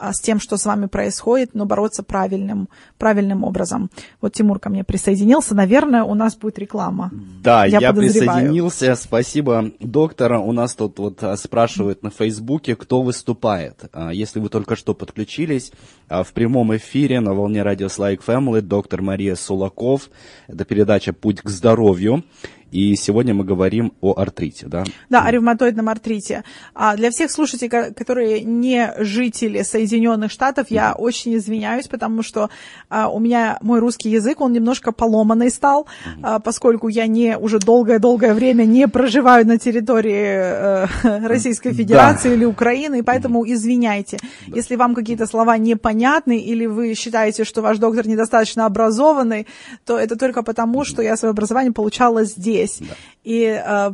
А, 0.00 0.14
с 0.14 0.20
тем, 0.20 0.40
что 0.40 0.56
с 0.56 0.64
вами 0.64 0.86
происходит, 0.86 1.50
но 1.52 1.66
бороться 1.66 2.02
правильным, 2.02 2.70
правильным 2.96 3.44
образом. 3.44 3.90
Вот 4.22 4.32
Тимур 4.32 4.58
ко 4.58 4.70
мне 4.70 4.82
присоединился. 4.82 5.54
Наверное, 5.54 6.04
у 6.04 6.14
нас 6.14 6.36
будет 6.36 6.58
реклама. 6.58 7.10
Да, 7.42 7.66
я, 7.66 7.80
я 7.80 7.92
присоединился. 7.92 8.94
Спасибо, 8.94 9.72
доктор. 9.78 10.32
У 10.32 10.52
нас 10.52 10.74
тут 10.74 10.98
вот 10.98 11.22
а, 11.22 11.36
спрашивают 11.36 12.02
на 12.02 12.08
Фейсбуке, 12.08 12.76
кто 12.76 13.02
выступает. 13.02 13.90
А, 13.92 14.10
если 14.10 14.40
вы 14.40 14.48
только 14.48 14.74
что 14.74 14.94
подключились, 14.94 15.70
в 16.08 16.32
прямом 16.32 16.74
эфире 16.76 17.20
на 17.20 17.34
волне 17.34 17.62
радио 17.62 17.88
Слайк 17.88 18.22
Family 18.26 18.62
доктор 18.62 19.02
Мария 19.02 19.34
Сулаков. 19.34 20.08
Это 20.48 20.64
передача 20.64 21.12
«Путь 21.12 21.42
к 21.42 21.48
здоровью». 21.50 22.24
И 22.70 22.94
сегодня 22.94 23.34
мы 23.34 23.44
говорим 23.44 23.92
о 24.00 24.14
артрите, 24.16 24.66
да? 24.66 24.84
Да, 25.08 25.24
о 25.24 25.30
ревматоидном 25.30 25.88
артрите. 25.88 26.44
А 26.74 26.96
для 26.96 27.10
всех 27.10 27.30
слушателей, 27.30 27.68
которые 27.68 28.42
не 28.42 28.94
жители 28.98 29.62
Соединенных 29.62 30.30
Штатов, 30.30 30.70
я 30.70 30.92
очень 30.92 31.36
извиняюсь, 31.36 31.88
потому 31.88 32.22
что 32.22 32.48
а, 32.88 33.08
у 33.08 33.18
меня 33.18 33.58
мой 33.60 33.80
русский 33.80 34.10
язык, 34.10 34.40
он 34.40 34.52
немножко 34.52 34.92
поломанный 34.92 35.50
стал, 35.50 35.86
а, 36.22 36.38
поскольку 36.38 36.88
я 36.88 37.06
не 37.06 37.36
уже 37.36 37.58
долгое-долгое 37.58 38.34
время 38.34 38.64
не 38.64 38.86
проживаю 38.86 39.46
на 39.46 39.58
территории 39.58 40.36
а, 40.36 40.86
Российской 41.02 41.72
Федерации 41.72 42.28
да. 42.28 42.34
или 42.34 42.44
Украины, 42.44 43.00
и 43.00 43.02
поэтому 43.02 43.44
извиняйте, 43.50 44.18
да. 44.46 44.56
если 44.56 44.76
вам 44.76 44.94
какие-то 44.94 45.26
слова 45.26 45.58
непонятны 45.58 46.38
или 46.38 46.66
вы 46.66 46.94
считаете, 46.94 47.44
что 47.44 47.62
ваш 47.62 47.78
доктор 47.78 48.06
недостаточно 48.06 48.66
образованный, 48.66 49.48
то 49.84 49.98
это 49.98 50.16
только 50.16 50.44
потому, 50.44 50.84
что 50.84 51.02
я 51.02 51.16
свое 51.16 51.30
образование 51.30 51.72
получала 51.72 52.24
здесь 52.24 52.59
здесь. 52.66 52.78
Да. 52.88 52.94
И 53.24 53.42
э, 53.44 53.92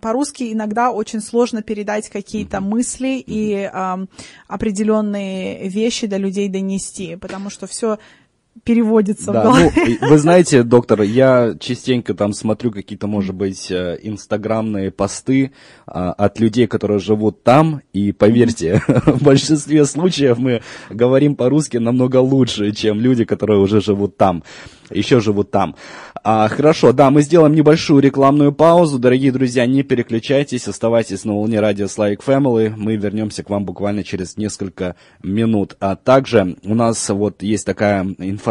по-русски 0.00 0.52
иногда 0.52 0.90
очень 0.90 1.20
сложно 1.20 1.62
передать 1.62 2.08
какие-то 2.08 2.58
mm 2.58 2.60
мысли 2.60 3.18
mm 3.18 3.24
и 3.26 3.70
э, 3.72 4.06
определенные 4.48 5.68
вещи 5.68 6.06
до 6.06 6.16
людей 6.16 6.48
донести, 6.48 7.16
потому 7.16 7.50
что 7.50 7.66
все 7.66 7.98
переводится 8.62 9.32
да, 9.32 9.40
в 9.40 9.44
голове. 9.44 9.72
Ну, 10.00 10.08
вы 10.08 10.18
знаете, 10.18 10.62
доктор, 10.62 11.02
я 11.02 11.54
частенько 11.58 12.14
там 12.14 12.32
смотрю 12.32 12.70
какие-то, 12.70 13.06
может 13.06 13.34
быть, 13.34 13.70
э, 13.70 13.98
инстаграмные 14.02 14.90
посты 14.90 15.52
а, 15.86 16.12
от 16.12 16.38
людей, 16.38 16.66
которые 16.66 17.00
живут 17.00 17.42
там, 17.42 17.82
и 17.92 18.12
поверьте, 18.12 18.82
в 18.88 19.22
большинстве 19.22 19.84
случаев 19.84 20.38
мы 20.38 20.62
говорим 20.88 21.34
по-русски 21.34 21.78
намного 21.78 22.18
лучше, 22.18 22.72
чем 22.72 23.00
люди, 23.00 23.24
которые 23.24 23.58
уже 23.58 23.80
живут 23.80 24.16
там, 24.16 24.44
еще 24.90 25.20
живут 25.20 25.50
там. 25.50 25.74
А, 26.22 26.48
хорошо, 26.48 26.92
да, 26.92 27.10
мы 27.10 27.22
сделаем 27.22 27.54
небольшую 27.54 28.00
рекламную 28.00 28.52
паузу. 28.52 28.98
Дорогие 28.98 29.32
друзья, 29.32 29.66
не 29.66 29.82
переключайтесь, 29.82 30.68
оставайтесь 30.68 31.24
на 31.24 31.34
волне 31.34 31.60
радио 31.60 31.86
Слайк 31.86 32.22
Family. 32.26 32.72
Мы 32.74 32.96
вернемся 32.96 33.42
к 33.42 33.50
вам 33.50 33.66
буквально 33.66 34.04
через 34.04 34.36
несколько 34.38 34.96
минут. 35.22 35.76
А 35.80 35.96
также 35.96 36.56
у 36.64 36.74
нас 36.74 37.10
вот 37.10 37.42
есть 37.42 37.66
такая 37.66 38.04
информация 38.18 38.43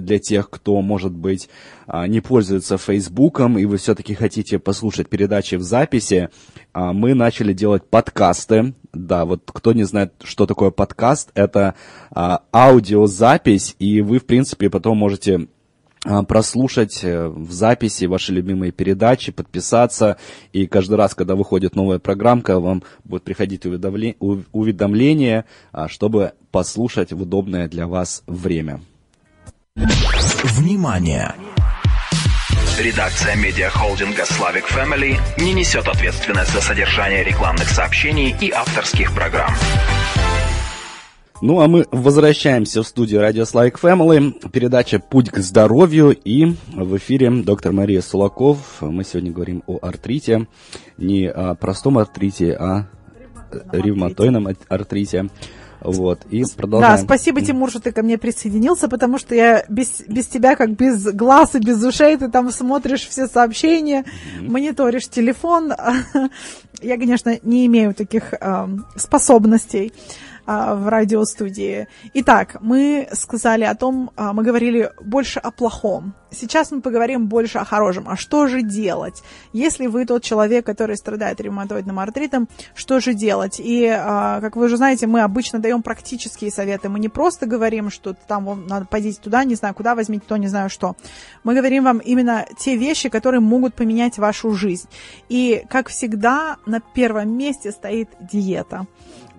для 0.00 0.18
тех, 0.18 0.50
кто, 0.50 0.80
может 0.80 1.12
быть, 1.12 1.48
а, 1.86 2.06
не 2.06 2.20
пользуется 2.20 2.78
Фейсбуком, 2.78 3.58
и 3.58 3.64
вы 3.64 3.76
все-таки 3.76 4.14
хотите 4.14 4.58
послушать 4.58 5.08
передачи 5.08 5.56
в 5.56 5.62
записи. 5.62 6.30
А, 6.72 6.92
мы 6.92 7.14
начали 7.14 7.52
делать 7.52 7.84
подкасты. 7.88 8.74
Да, 8.92 9.24
вот 9.24 9.42
кто 9.52 9.72
не 9.72 9.84
знает, 9.84 10.14
что 10.22 10.46
такое 10.46 10.70
подкаст, 10.70 11.30
это 11.34 11.74
а, 12.10 12.42
аудиозапись, 12.52 13.76
и 13.78 14.00
вы, 14.00 14.18
в 14.18 14.26
принципе, 14.26 14.70
потом 14.70 14.98
можете 14.98 15.48
прослушать 16.28 17.02
э, 17.02 17.28
в 17.28 17.50
записи 17.50 18.04
ваши 18.04 18.30
любимые 18.30 18.72
передачи, 18.72 19.32
подписаться. 19.32 20.18
И 20.52 20.66
каждый 20.66 20.96
раз, 20.96 21.14
когда 21.14 21.34
выходит 21.34 21.74
новая 21.74 21.98
программка, 21.98 22.60
вам 22.60 22.82
будет 23.04 23.22
приходить 23.22 23.64
уведомление, 23.64 25.46
чтобы 25.86 26.32
послушать 26.50 27.14
в 27.14 27.22
удобное 27.22 27.68
для 27.68 27.86
вас 27.86 28.22
время. 28.26 28.82
Внимание! 29.76 31.34
Редакция 32.78 33.34
медиахолдинга 33.34 34.24
«Славик 34.24 34.70
Family 34.70 35.16
не 35.38 35.52
несет 35.52 35.88
ответственность 35.88 36.52
за 36.52 36.60
содержание 36.60 37.24
рекламных 37.24 37.68
сообщений 37.68 38.34
и 38.40 38.50
авторских 38.50 39.12
программ. 39.14 39.50
Ну 41.42 41.60
а 41.60 41.66
мы 41.66 41.86
возвращаемся 41.90 42.82
в 42.82 42.86
студию 42.86 43.20
Radio 43.20 43.42
Like 43.42 43.80
Family, 43.80 44.48
передача 44.50 45.00
«Путь 45.00 45.30
к 45.30 45.38
здоровью» 45.38 46.10
и 46.10 46.54
в 46.72 46.96
эфире 46.96 47.30
доктор 47.30 47.72
Мария 47.72 48.00
Сулаков. 48.00 48.58
Мы 48.80 49.02
сегодня 49.02 49.32
говорим 49.32 49.64
о 49.66 49.78
артрите, 49.82 50.46
не 50.98 51.28
о 51.28 51.56
простом 51.56 51.98
артрите, 51.98 52.52
а 52.52 52.86
ревматойном 53.72 54.48
артрите. 54.68 55.30
Вот, 55.84 56.20
и 56.30 56.44
продолжаем. 56.56 56.96
Да, 56.96 57.02
спасибо, 57.02 57.42
Тимур, 57.42 57.68
что 57.68 57.78
ты 57.78 57.92
ко 57.92 58.02
мне 58.02 58.16
присоединился, 58.16 58.88
потому 58.88 59.18
что 59.18 59.34
я 59.34 59.66
без, 59.68 60.02
без 60.08 60.26
тебя, 60.26 60.56
как 60.56 60.70
без 60.70 61.04
глаз 61.12 61.54
и 61.54 61.58
без 61.58 61.82
ушей, 61.84 62.16
ты 62.16 62.30
там 62.30 62.50
смотришь 62.50 63.06
все 63.06 63.26
сообщения, 63.26 64.04
mm-hmm. 64.04 64.50
мониторишь 64.50 65.08
телефон. 65.08 65.74
я, 66.82 66.96
конечно, 66.96 67.38
не 67.42 67.66
имею 67.66 67.94
таких 67.94 68.32
э, 68.32 68.68
способностей 68.96 69.92
в 70.46 70.88
радиостудии. 70.88 71.88
Итак, 72.14 72.56
мы 72.60 73.08
сказали 73.12 73.64
о 73.64 73.74
том, 73.74 74.10
а, 74.16 74.32
мы 74.32 74.42
говорили 74.42 74.90
больше 75.00 75.40
о 75.40 75.50
плохом. 75.50 76.14
Сейчас 76.30 76.72
мы 76.72 76.80
поговорим 76.80 77.28
больше 77.28 77.58
о 77.58 77.64
хорошем. 77.64 78.08
А 78.08 78.16
что 78.16 78.46
же 78.46 78.62
делать? 78.62 79.22
Если 79.52 79.86
вы 79.86 80.04
тот 80.04 80.22
человек, 80.22 80.66
который 80.66 80.96
страдает 80.96 81.40
ревматоидным 81.40 81.98
артритом, 81.98 82.48
что 82.74 83.00
же 83.00 83.14
делать? 83.14 83.60
И, 83.60 83.86
а, 83.86 84.40
как 84.40 84.56
вы 84.56 84.66
уже 84.66 84.76
знаете, 84.76 85.06
мы 85.06 85.20
обычно 85.20 85.60
даем 85.60 85.82
практические 85.82 86.50
советы. 86.50 86.88
Мы 86.88 86.98
не 86.98 87.08
просто 87.08 87.46
говорим, 87.46 87.90
что 87.90 88.14
там 88.14 88.44
вам 88.46 88.66
надо 88.66 88.86
пойти 88.86 89.12
туда, 89.12 89.44
не 89.44 89.54
знаю 89.54 89.74
куда, 89.74 89.94
возьмите 89.94 90.24
то, 90.26 90.36
не 90.36 90.48
знаю 90.48 90.68
что. 90.70 90.96
Мы 91.44 91.54
говорим 91.54 91.84
вам 91.84 91.98
именно 91.98 92.46
те 92.58 92.76
вещи, 92.76 93.08
которые 93.08 93.40
могут 93.40 93.74
поменять 93.74 94.18
вашу 94.18 94.52
жизнь. 94.52 94.88
И, 95.28 95.64
как 95.70 95.88
всегда, 95.88 96.56
на 96.66 96.80
первом 96.80 97.36
месте 97.36 97.70
стоит 97.70 98.08
диета 98.20 98.86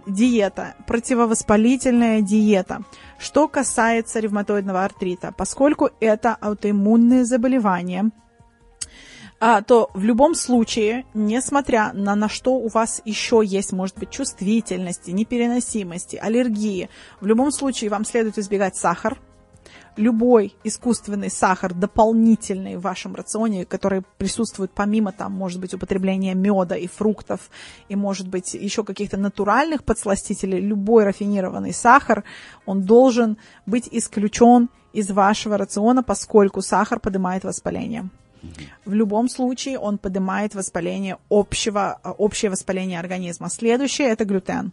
диета, 0.08 0.76
противовоспалительная 0.88 2.22
диета. 2.22 2.84
Что 3.20 3.48
касается 3.48 4.20
ревматоидного 4.20 4.84
артрита, 4.84 5.34
поскольку 5.36 5.90
это 6.00 6.36
аутоиммунные 6.36 7.26
заболевания, 7.26 8.12
а, 9.40 9.62
то 9.62 9.90
в 9.94 10.04
любом 10.04 10.34
случае, 10.34 11.06
несмотря 11.14 11.92
на, 11.94 12.16
на 12.16 12.30
что 12.30 12.54
у 12.54 12.68
вас 12.70 13.02
еще 13.06 13.42
есть, 13.44 13.74
может 13.74 13.98
быть, 13.98 14.10
чувствительности, 14.10 15.12
непереносимости, 15.12 16.16
аллергии, 16.16 16.90
в 17.20 17.26
любом 17.26 17.52
случае 17.52 17.90
вам 17.90 18.06
следует 18.06 18.38
избегать 18.38 18.78
сахар, 18.78 19.20
любой 19.98 20.56
искусственный 20.64 21.30
сахар 21.30 21.74
дополнительный 21.74 22.76
в 22.78 22.82
вашем 22.82 23.16
рационе, 23.16 23.66
который 23.66 24.04
присутствует 24.18 24.72
помимо 24.72 25.12
там, 25.12 25.32
может 25.32 25.60
быть, 25.60 25.74
употребления 25.74 26.34
меда 26.34 26.76
и 26.76 26.88
фруктов, 26.88 27.50
и, 27.90 27.96
может 27.96 28.28
быть, 28.28 28.54
еще 28.54 28.84
каких-то 28.84 29.18
натуральных 29.18 29.84
подсластителей, 29.84 30.60
любой 30.60 31.06
рафинированный 31.06 31.74
сахар, 31.74 32.24
он 32.66 32.84
должен 32.84 33.38
быть 33.66 33.88
исключен 33.92 34.70
из 34.94 35.12
вашего 35.12 35.58
рациона, 35.58 36.04
поскольку 36.04 36.62
сахар 36.62 37.00
поднимает 37.00 37.44
воспаление. 37.44 38.10
В 38.86 38.94
любом 38.94 39.28
случае 39.28 39.80
он 39.80 39.98
поднимает 39.98 40.54
воспаление 40.54 41.18
общего, 41.30 42.00
общее 42.18 42.52
воспаление 42.52 43.00
организма. 43.00 43.50
Следующее– 43.50 44.08
это 44.10 44.24
глютен 44.24 44.72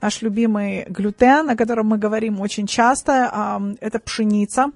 наш 0.00 0.22
любимый 0.22 0.84
глютен, 0.88 1.50
о 1.50 1.56
котором 1.56 1.88
мы 1.88 1.98
говорим 1.98 2.40
очень 2.40 2.66
часто, 2.66 3.60
это 3.80 3.98
пшеница. 3.98 4.72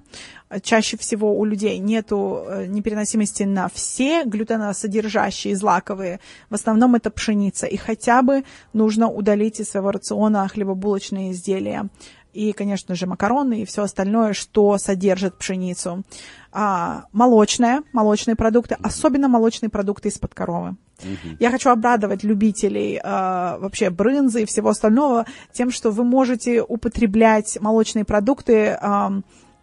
Чаще 0.61 0.95
всего 0.97 1.37
у 1.37 1.43
людей 1.43 1.79
нет 1.79 2.07
э, 2.11 2.65
непереносимости 2.67 3.43
на 3.43 3.67
все 3.67 4.23
глютеносодержащие 4.25 5.55
злаковые. 5.55 6.19
В 6.51 6.53
основном 6.53 6.93
это 6.93 7.09
пшеница. 7.09 7.65
И 7.65 7.77
хотя 7.77 8.21
бы 8.21 8.43
нужно 8.71 9.09
удалить 9.09 9.59
из 9.59 9.71
своего 9.71 9.91
рациона 9.91 10.47
хлебобулочные 10.47 11.31
изделия 11.31 11.89
и, 12.35 12.51
конечно 12.51 12.95
же, 12.95 13.07
макароны 13.07 13.61
и 13.61 13.65
все 13.65 13.83
остальное, 13.83 14.33
что 14.33 14.77
содержит 14.77 15.37
пшеницу. 15.37 16.03
А, 16.51 17.05
молочные, 17.13 17.81
молочные 17.93 18.35
продукты, 18.35 18.77
особенно 18.83 19.27
молочные 19.29 19.69
продукты 19.69 20.09
из-под 20.09 20.33
коровы. 20.33 20.75
Угу. 20.99 21.37
Я 21.39 21.51
хочу 21.51 21.69
обрадовать 21.69 22.23
любителей 22.23 22.99
а, 23.01 23.57
вообще 23.59 23.89
брынзы 23.89 24.43
и 24.43 24.45
всего 24.45 24.69
остального 24.69 25.25
тем, 25.53 25.71
что 25.71 25.91
вы 25.91 26.03
можете 26.03 26.61
употреблять 26.61 27.57
молочные 27.61 28.03
продукты 28.03 28.77
а, 28.81 29.13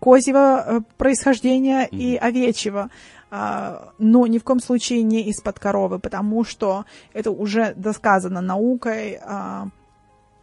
козьего 0.00 0.64
э, 0.66 0.80
происхождения 0.96 1.86
угу. 1.86 1.96
и 1.96 2.16
овечьего 2.16 2.90
а, 3.34 3.92
но 3.98 4.26
ни 4.26 4.38
в 4.38 4.44
коем 4.44 4.60
случае 4.60 5.02
не 5.02 5.22
из-под 5.30 5.58
коровы, 5.58 5.98
потому 5.98 6.44
что 6.44 6.84
это 7.14 7.30
уже 7.30 7.72
досказано 7.76 8.42
наукой, 8.42 9.18
а, 9.22 9.68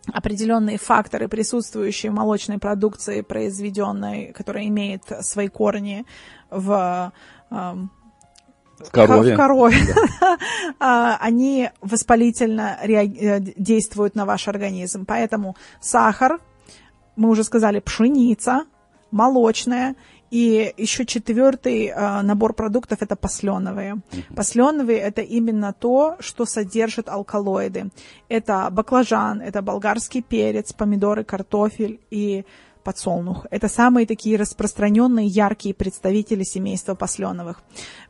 определенные 0.07 0.77
факторы, 0.77 1.27
присутствующие 1.27 2.11
в 2.11 2.15
молочной 2.15 2.57
продукции, 2.57 3.21
произведенной, 3.21 4.33
которая 4.33 4.67
имеет 4.67 5.03
свои 5.21 5.47
корни 5.47 6.05
в 6.49 7.11
в 8.79 8.91
корове. 8.91 9.33
В 9.33 9.37
корове. 9.37 9.77
Да. 9.87 10.37
А, 10.79 11.17
они 11.19 11.69
воспалительно 11.81 12.77
э, 12.81 13.39
действуют 13.57 14.15
на 14.15 14.25
ваш 14.25 14.47
организм. 14.47 15.05
Поэтому 15.05 15.57
сахар, 15.81 16.39
мы 17.17 17.29
уже 17.29 17.43
сказали, 17.43 17.79
пшеница, 17.79 18.63
молочная 19.11 19.95
и 20.31 20.73
еще 20.77 21.05
четвертый 21.05 21.87
э, 21.87 22.21
набор 22.21 22.53
продуктов 22.53 23.01
это 23.01 23.15
посленовые. 23.15 23.95
Uh-huh. 23.95 24.35
Посленовые 24.35 24.99
это 24.99 25.21
именно 25.21 25.73
то, 25.73 26.17
что 26.19 26.45
содержит 26.45 27.09
алкалоиды. 27.09 27.89
Это 28.29 28.69
баклажан, 28.71 29.41
это 29.41 29.61
болгарский 29.61 30.21
перец, 30.21 30.73
помидоры, 30.73 31.23
картофель 31.23 31.99
и 32.11 32.45
подсолнух. 32.83 33.45
Это 33.51 33.67
самые 33.67 34.05
такие 34.05 34.37
распространенные, 34.37 35.27
яркие 35.27 35.73
представители 35.73 36.43
семейства 36.43 36.95
посленовых. 36.95 37.61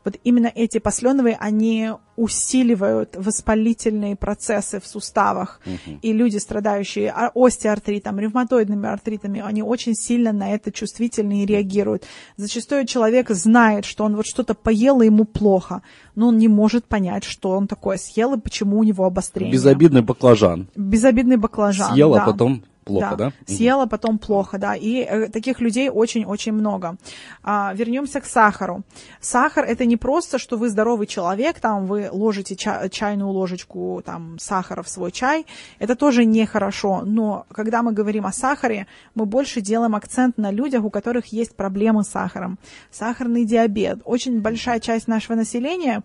Вот 0.04 0.16
именно 0.24 0.50
эти 0.54 0.78
посленовые, 0.78 1.36
они 1.38 1.90
усиливают 2.16 3.16
воспалительные 3.16 4.14
процессы 4.16 4.80
в 4.80 4.86
суставах. 4.86 5.60
Угу. 5.64 5.98
И 6.02 6.12
люди, 6.12 6.36
страдающие 6.38 7.10
остеоартритом, 7.10 8.18
ревматоидными 8.18 8.88
артритами, 8.88 9.40
они 9.40 9.62
очень 9.62 9.94
сильно 9.94 10.32
на 10.32 10.52
это 10.52 10.70
чувствительны 10.70 11.42
и 11.42 11.46
реагируют. 11.46 12.04
Зачастую 12.36 12.86
человек 12.86 13.30
знает, 13.30 13.84
что 13.84 14.04
он 14.04 14.16
вот 14.16 14.26
что-то 14.26 14.54
поел, 14.54 15.00
и 15.00 15.06
ему 15.06 15.24
плохо, 15.24 15.82
но 16.14 16.28
он 16.28 16.38
не 16.38 16.48
может 16.48 16.84
понять, 16.84 17.24
что 17.24 17.50
он 17.50 17.66
такое 17.66 17.96
съел 17.96 18.34
и 18.34 18.40
почему 18.40 18.78
у 18.78 18.82
него 18.82 19.04
обострение. 19.04 19.52
Безобидный 19.52 20.02
баклажан. 20.02 20.68
Безобидный 20.76 21.36
баклажан, 21.36 21.92
Съел, 21.92 22.14
а 22.14 22.16
да. 22.18 22.24
а 22.24 22.32
потом 22.32 22.62
плохо, 22.90 23.16
да? 23.16 23.32
да? 23.46 23.54
Съела, 23.54 23.86
потом 23.86 24.18
плохо, 24.18 24.58
да. 24.58 24.74
И 24.74 25.00
э, 25.00 25.28
таких 25.28 25.60
людей 25.60 25.88
очень-очень 25.88 26.52
много. 26.52 26.96
А, 27.42 27.72
вернемся 27.74 28.20
к 28.20 28.26
сахару. 28.26 28.82
Сахар 29.20 29.64
это 29.64 29.84
не 29.84 29.96
просто, 29.96 30.38
что 30.38 30.56
вы 30.56 30.68
здоровый 30.68 31.06
человек, 31.06 31.60
там 31.60 31.86
вы 31.86 32.08
ложите 32.10 32.56
ча- 32.56 32.88
чайную 32.88 33.30
ложечку 33.30 34.02
там 34.04 34.38
сахара 34.38 34.82
в 34.82 34.88
свой 34.88 35.12
чай. 35.12 35.46
Это 35.78 35.96
тоже 35.96 36.24
нехорошо. 36.24 37.02
Но 37.04 37.46
когда 37.52 37.82
мы 37.82 37.92
говорим 37.92 38.26
о 38.26 38.32
сахаре, 38.32 38.86
мы 39.14 39.26
больше 39.26 39.60
делаем 39.60 39.94
акцент 39.94 40.38
на 40.38 40.50
людях, 40.50 40.84
у 40.84 40.90
которых 40.90 41.26
есть 41.26 41.54
проблемы 41.54 42.04
с 42.04 42.08
сахаром. 42.08 42.58
Сахарный 42.90 43.44
диабет. 43.44 44.00
Очень 44.04 44.40
большая 44.40 44.80
часть 44.80 45.08
нашего 45.08 45.36
населения 45.36 46.02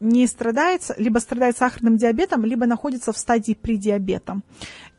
не 0.00 0.26
страдает, 0.26 0.82
либо 0.96 1.18
страдает 1.18 1.58
сахарным 1.58 1.96
диабетом, 1.96 2.44
либо 2.44 2.66
находится 2.66 3.12
в 3.12 3.18
стадии 3.18 3.52
предиабета. 3.52 4.40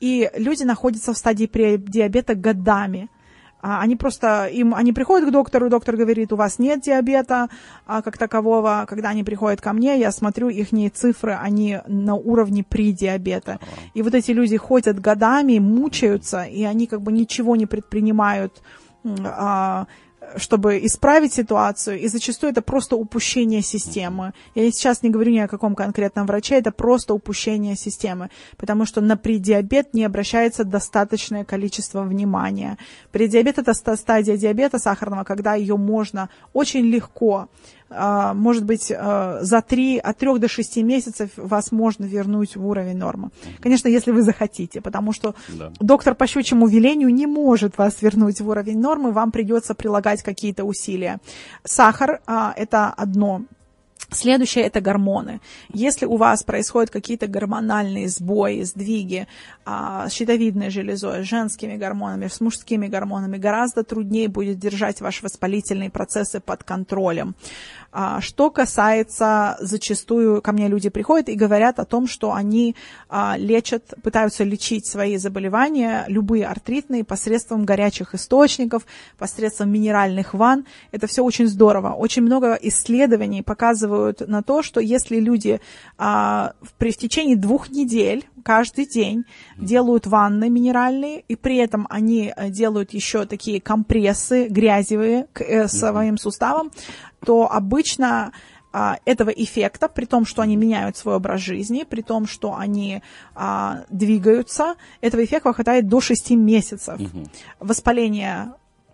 И 0.01 0.29
люди 0.35 0.63
находятся 0.63 1.13
в 1.13 1.17
стадии 1.17 1.45
предиабета 1.45 2.35
годами. 2.35 3.07
А, 3.61 3.79
они 3.81 3.95
просто, 3.95 4.47
им, 4.47 4.73
они 4.73 4.91
приходят 4.91 5.29
к 5.29 5.31
доктору, 5.31 5.69
доктор 5.69 5.95
говорит, 5.95 6.33
у 6.33 6.35
вас 6.35 6.57
нет 6.57 6.81
диабета 6.81 7.47
а, 7.85 8.01
как 8.01 8.17
такового. 8.17 8.85
Когда 8.89 9.09
они 9.09 9.23
приходят 9.23 9.61
ко 9.61 9.71
мне, 9.73 9.99
я 9.99 10.11
смотрю, 10.11 10.49
их 10.49 10.69
цифры, 10.95 11.37
они 11.39 11.77
на 11.87 12.15
уровне 12.15 12.63
предиабета. 12.63 13.59
И 13.93 14.01
вот 14.01 14.15
эти 14.15 14.31
люди 14.31 14.57
ходят 14.57 14.99
годами, 14.99 15.59
мучаются, 15.59 16.43
и 16.43 16.63
они 16.63 16.87
как 16.87 17.01
бы 17.03 17.11
ничего 17.11 17.55
не 17.55 17.67
предпринимают 17.67 18.63
а, 19.23 19.85
чтобы 20.37 20.85
исправить 20.85 21.33
ситуацию, 21.33 21.99
и 21.99 22.07
зачастую 22.07 22.51
это 22.51 22.61
просто 22.61 22.95
упущение 22.95 23.61
системы. 23.61 24.33
Я 24.55 24.71
сейчас 24.71 25.03
не 25.03 25.09
говорю 25.09 25.31
ни 25.31 25.39
о 25.39 25.47
каком 25.47 25.75
конкретном 25.75 26.27
враче, 26.27 26.55
это 26.55 26.71
просто 26.71 27.13
упущение 27.13 27.75
системы, 27.75 28.29
потому 28.57 28.85
что 28.85 29.01
на 29.01 29.17
предиабет 29.17 29.93
не 29.93 30.03
обращается 30.03 30.63
достаточное 30.63 31.43
количество 31.43 32.03
внимания. 32.03 32.77
Предиабет– 33.11 33.57
это 33.57 33.73
стадия 33.73 34.37
диабета 34.37 34.79
сахарного, 34.79 35.23
когда 35.23 35.55
ее 35.55 35.77
можно 35.77 36.29
очень 36.53 36.85
легко 36.85 37.49
может 38.33 38.63
быть, 38.63 38.91
а, 38.95 39.39
за 39.41 39.61
3, 39.61 39.97
от 39.97 40.17
3 40.17 40.39
до 40.39 40.47
6 40.47 40.77
месяцев 40.83 41.29
вас 41.35 41.71
можно 41.71 42.05
вернуть 42.05 42.55
в 42.55 42.65
уровень 42.65 42.97
нормы. 42.97 43.29
Конечно, 43.59 43.87
если 43.87 44.11
вы 44.11 44.21
захотите, 44.21 44.81
потому 44.81 45.13
что 45.13 45.35
да. 45.49 45.71
доктор 45.79 46.15
по 46.15 46.27
щучьему 46.27 46.67
велению 46.67 47.13
не 47.13 47.27
может 47.27 47.77
вас 47.77 48.01
вернуть 48.01 48.41
в 48.41 48.49
уровень 48.49 48.79
нормы, 48.79 49.11
вам 49.11 49.31
придется 49.31 49.75
прилагать 49.75 50.23
какие-то 50.23 50.63
усилия. 50.63 51.19
Сахар 51.63 52.21
а,– 52.25 52.53
это 52.57 52.89
одно 52.89 53.43
Следующее– 54.13 54.65
это 54.65 54.81
гормоны. 54.81 55.39
Если 55.69 56.05
у 56.05 56.17
вас 56.17 56.43
происходят 56.43 56.89
какие-то 56.89 57.27
гормональные 57.27 58.09
сбои, 58.09 58.61
сдвиги 58.63 59.25
а, 59.63 60.09
с 60.09 60.11
щитовидной 60.11 60.69
железой, 60.69 61.23
с 61.23 61.29
женскими 61.29 61.77
гормонами, 61.77 62.27
с 62.27 62.41
мужскими 62.41 62.87
гормонами, 62.87 63.37
гораздо 63.37 63.85
труднее 63.85 64.27
будет 64.27 64.59
держать 64.59 64.99
ваши 64.99 65.23
воспалительные 65.23 65.89
процессы 65.89 66.41
под 66.41 66.65
контролем. 66.65 67.35
А, 67.93 68.19
что 68.19 68.51
касается, 68.51 69.55
зачастую 69.61 70.41
ко 70.41 70.51
мне 70.51 70.67
люди 70.67 70.89
приходят 70.89 71.29
и 71.29 71.35
говорят 71.35 71.79
о 71.79 71.85
том, 71.85 72.05
что 72.05 72.33
они 72.33 72.75
а, 73.07 73.35
лечат, 73.37 73.93
пытаются 74.03 74.43
лечить 74.43 74.87
свои 74.87 75.15
заболевания, 75.15 76.03
любые 76.09 76.47
артритные, 76.47 77.05
посредством 77.05 77.63
горячих 77.63 78.13
источников, 78.13 78.85
посредством 79.17 79.71
минеральных 79.71 80.33
ванн. 80.33 80.65
Это 80.91 81.07
все 81.07 81.23
очень 81.23 81.47
здорово. 81.47 81.93
Очень 81.93 82.23
много 82.23 82.59
исследований 82.61 83.41
показывают 83.41 84.00
на 84.27 84.43
то, 84.43 84.61
что 84.63 84.79
если 84.79 85.19
люди 85.19 85.59
а, 85.97 86.53
в 86.61 86.93
течение 86.93 87.35
двух 87.35 87.69
недель 87.69 88.25
каждый 88.43 88.85
день 88.85 89.25
делают 89.57 90.07
ванны 90.07 90.49
минеральные, 90.49 91.23
и 91.27 91.35
при 91.35 91.57
этом 91.57 91.87
они 91.89 92.33
э, 92.35 92.49
делают 92.49 92.93
еще 92.93 93.25
такие 93.25 93.61
компрессы 93.61 94.47
грязевые 94.47 95.27
к 95.33 95.41
э, 95.41 95.67
своим 95.67 96.17
суставам, 96.17 96.71
то 97.23 97.51
обычно 97.51 98.31
а, 98.73 98.97
этого 99.05 99.29
эффекта, 99.29 99.89
при 99.89 100.05
том, 100.05 100.25
что 100.25 100.41
они 100.41 100.55
меняют 100.55 100.95
свой 100.95 101.15
образ 101.15 101.41
жизни, 101.41 101.85
при 101.87 102.01
том, 102.01 102.25
что 102.25 102.55
они 102.55 103.01
а, 103.35 103.83
двигаются, 103.89 104.75
этого 105.01 105.23
эффекта 105.23 105.51
хватает 105.51 105.87
до 105.87 105.99
6 105.99 106.31
месяцев. 106.31 106.99
Угу. 106.99 107.25
Воспаление 107.59 108.53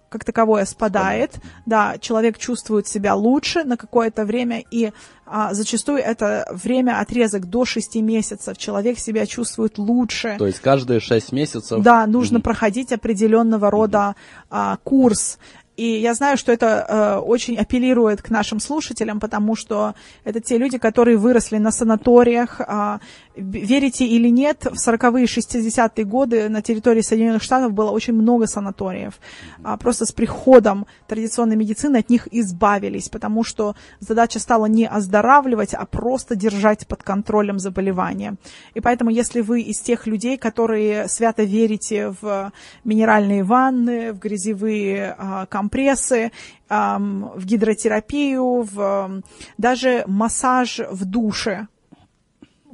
как 0.09 0.23
таковое 0.23 0.65
спадает, 0.65 1.35
да, 1.65 1.97
человек 1.99 2.37
чувствует 2.37 2.87
себя 2.87 3.15
лучше 3.15 3.63
на 3.63 3.77
какое-то 3.77 4.25
время, 4.25 4.63
и 4.71 4.91
а, 5.25 5.53
зачастую 5.53 5.99
это 5.99 6.47
время, 6.51 6.99
отрезок 6.99 7.45
до 7.45 7.65
6 7.65 7.95
месяцев, 7.97 8.57
человек 8.57 8.99
себя 8.99 9.25
чувствует 9.25 9.77
лучше. 9.77 10.35
То 10.37 10.47
есть 10.47 10.59
каждые 10.59 10.99
6 10.99 11.31
месяцев? 11.33 11.81
Да, 11.81 12.05
нужно 12.07 12.37
угу. 12.37 12.43
проходить 12.43 12.93
определенного 12.93 13.69
рода 13.69 14.15
а, 14.49 14.77
курс. 14.83 15.37
И 15.77 15.99
я 15.99 16.15
знаю, 16.15 16.37
что 16.37 16.51
это 16.51 16.65
э, 16.65 17.19
очень 17.19 17.55
апеллирует 17.55 18.23
к 18.23 18.31
нашим 18.31 18.59
слушателям, 18.59 19.19
потому 19.19 19.55
что 19.55 19.93
это 20.23 20.41
те 20.41 20.57
люди, 20.57 20.79
которые 20.79 21.17
выросли 21.17 21.59
на 21.59 21.71
санаториях. 21.71 22.59
Э, 22.59 22.97
верите 23.37 24.05
или 24.05 24.29
нет, 24.29 24.65
в 24.65 24.75
40-е, 24.75 25.25
60-е 25.25 26.05
годы 26.05 26.49
на 26.49 26.61
территории 26.61 27.01
Соединенных 27.01 27.43
Штатов 27.43 27.73
было 27.73 27.91
очень 27.91 28.13
много 28.13 28.47
санаториев. 28.47 29.19
А 29.63 29.77
просто 29.77 30.05
с 30.05 30.11
приходом 30.11 30.85
традиционной 31.07 31.55
медицины 31.55 31.97
от 31.97 32.09
них 32.09 32.27
избавились, 32.31 33.09
потому 33.09 33.43
что 33.43 33.75
задача 33.99 34.39
стала 34.39 34.65
не 34.65 34.87
оздоравливать, 34.87 35.73
а 35.73 35.85
просто 35.85 36.35
держать 36.35 36.87
под 36.87 37.03
контролем 37.03 37.59
заболевания. 37.59 38.35
И 38.73 38.81
поэтому, 38.81 39.11
если 39.11 39.41
вы 39.41 39.61
из 39.61 39.79
тех 39.79 40.07
людей, 40.07 40.37
которые 40.37 41.07
свято 41.07 41.43
верите 41.43 42.13
в 42.21 42.51
минеральные 42.83 43.43
ванны, 43.43 44.13
в 44.13 44.19
грязевые 44.19 45.15
э, 45.17 45.45
компрессы, 45.49 46.31
в 46.69 47.45
гидротерапию, 47.45 48.63
в 48.63 49.21
даже 49.57 50.03
массаж 50.05 50.81
в 50.91 51.05
душе, 51.05 51.67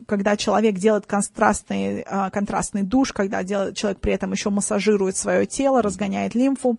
когда 0.07 0.37
человек 0.37 0.75
делает 0.75 1.05
контрастный, 1.05 2.03
а, 2.07 2.29
контрастный 2.29 2.83
душ, 2.83 3.13
когда 3.13 3.43
человек 3.43 3.99
при 3.99 4.13
этом 4.13 4.31
еще 4.31 4.49
массажирует 4.49 5.17
свое 5.17 5.45
тело, 5.45 5.81
разгоняет 5.81 6.35
лимфу, 6.35 6.77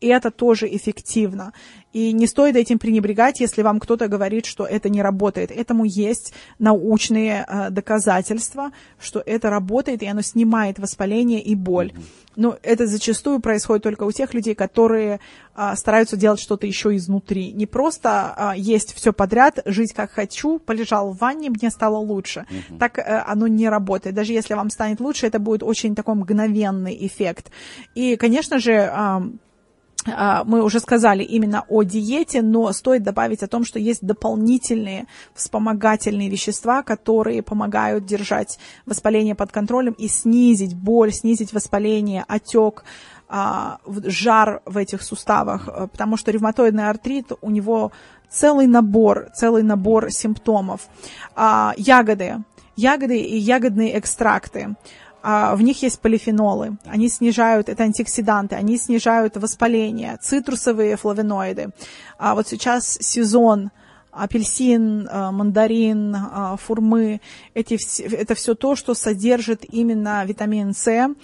и 0.00 0.08
это 0.08 0.30
тоже 0.30 0.68
эффективно. 0.74 1.52
И 1.92 2.12
не 2.12 2.26
стоит 2.26 2.56
этим 2.56 2.78
пренебрегать, 2.78 3.40
если 3.40 3.62
вам 3.62 3.80
кто-то 3.80 4.08
говорит, 4.08 4.44
что 4.44 4.66
это 4.66 4.90
не 4.90 5.00
работает. 5.00 5.50
Этому 5.50 5.84
есть 5.84 6.34
научные 6.58 7.46
э, 7.48 7.70
доказательства, 7.70 8.70
что 9.00 9.22
это 9.24 9.48
работает, 9.48 10.02
и 10.02 10.06
оно 10.06 10.20
снимает 10.20 10.78
воспаление 10.78 11.40
и 11.40 11.54
боль. 11.54 11.92
Но 12.36 12.58
это 12.62 12.86
зачастую 12.86 13.40
происходит 13.40 13.82
только 13.82 14.02
у 14.02 14.12
тех 14.12 14.34
людей, 14.34 14.54
которые 14.54 15.20
э, 15.54 15.72
стараются 15.74 16.18
делать 16.18 16.38
что-то 16.38 16.66
еще 16.66 16.94
изнутри. 16.94 17.52
Не 17.52 17.64
просто 17.64 18.54
э, 18.56 18.58
есть 18.58 18.92
все 18.92 19.14
подряд, 19.14 19.60
жить 19.64 19.94
как 19.94 20.10
хочу, 20.10 20.58
полежал 20.58 21.12
в 21.12 21.18
ванне, 21.18 21.48
мне 21.48 21.70
стало 21.70 21.96
лучше. 21.96 22.44
uh 22.50 22.78
Так 22.78 22.98
э, 22.98 23.24
оно 23.26 23.46
не 23.46 23.70
работает. 23.70 24.14
Даже 24.14 24.34
если 24.34 24.52
вам 24.52 24.68
станет 24.68 25.00
лучше, 25.00 25.26
это 25.26 25.38
будет 25.38 25.62
очень 25.62 25.94
такой 25.94 26.14
мгновенный 26.14 26.94
эффект. 27.06 27.50
И, 27.94 28.16
конечно 28.16 28.58
же, 28.58 28.72
э, 28.72 29.20
мы 30.44 30.62
уже 30.62 30.80
сказали 30.80 31.22
именно 31.22 31.64
о 31.68 31.82
диете, 31.82 32.42
но 32.42 32.72
стоит 32.72 33.02
добавить 33.02 33.42
о 33.42 33.48
том, 33.48 33.64
что 33.64 33.78
есть 33.78 34.04
дополнительные 34.04 35.06
вспомогательные 35.34 36.28
вещества, 36.28 36.82
которые 36.82 37.42
помогают 37.42 38.06
держать 38.06 38.58
воспаление 38.86 39.34
под 39.34 39.52
контролем 39.52 39.92
и 39.94 40.08
снизить 40.08 40.74
боль, 40.74 41.12
снизить 41.12 41.52
воспаление, 41.52 42.24
отек, 42.28 42.84
а, 43.28 43.78
жар 43.86 44.62
в 44.64 44.76
этих 44.76 45.02
суставах, 45.02 45.68
э, 45.68 45.88
потому 45.88 46.16
что 46.16 46.30
ревматоидный 46.30 46.88
артрит, 46.88 47.32
у 47.40 47.50
него 47.50 47.90
целый 48.30 48.66
набор, 48.66 49.28
целый 49.34 49.62
набор 49.64 50.10
симптомов. 50.10 50.88
А, 51.34 51.74
ягоды, 51.76 52.44
ягоды 52.76 53.18
и 53.18 53.36
ягодные 53.36 53.98
экстракты. 53.98 54.68
а, 54.68 55.05
в 55.26 55.62
них 55.62 55.82
есть 55.82 56.00
полифенолы, 56.00 56.76
они 56.84 57.08
снижают, 57.08 57.68
это 57.68 57.82
антиоксиданты, 57.82 58.54
они 58.54 58.78
снижают 58.78 59.36
воспаление, 59.36 60.18
цитрусовые 60.22 60.96
флавоноиды. 60.96 61.70
А 62.18 62.34
вот 62.34 62.46
сейчас 62.46 62.96
сезон 63.00 63.70
апельсин, 64.16 65.08
а, 65.10 65.30
мандарин, 65.30 66.16
а, 66.16 66.56
фурмы, 66.56 67.20
эти, 67.54 67.78
это 68.02 68.34
все 68.34 68.54
то, 68.54 68.74
что 68.74 68.94
содержит 68.94 69.64
именно 69.70 70.24
витамин 70.24 70.74
С. 70.74 71.14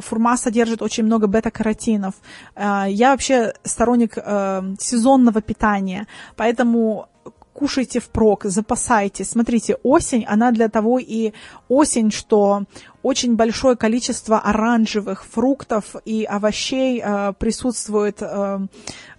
Фурма 0.00 0.36
содержит 0.36 0.82
очень 0.82 1.04
много 1.04 1.26
бета-каротинов. 1.26 2.14
Я 2.56 3.10
вообще 3.10 3.54
сторонник 3.64 4.16
э, 4.16 4.74
сезонного 4.78 5.40
питания, 5.40 6.06
поэтому 6.36 7.08
кушайте 7.54 8.00
впрок, 8.00 8.44
запасайтесь. 8.44 9.30
Смотрите, 9.30 9.76
осень, 9.82 10.24
она 10.28 10.50
для 10.50 10.68
того 10.68 10.98
и 10.98 11.32
осень, 11.68 12.10
что 12.10 12.64
очень 13.02 13.36
большое 13.36 13.76
количество 13.76 14.38
оранжевых 14.40 15.24
фруктов 15.24 15.94
и 16.04 16.24
овощей 16.24 17.02
э, 17.04 17.32
присутствует 17.38 18.22
э, 18.22 18.66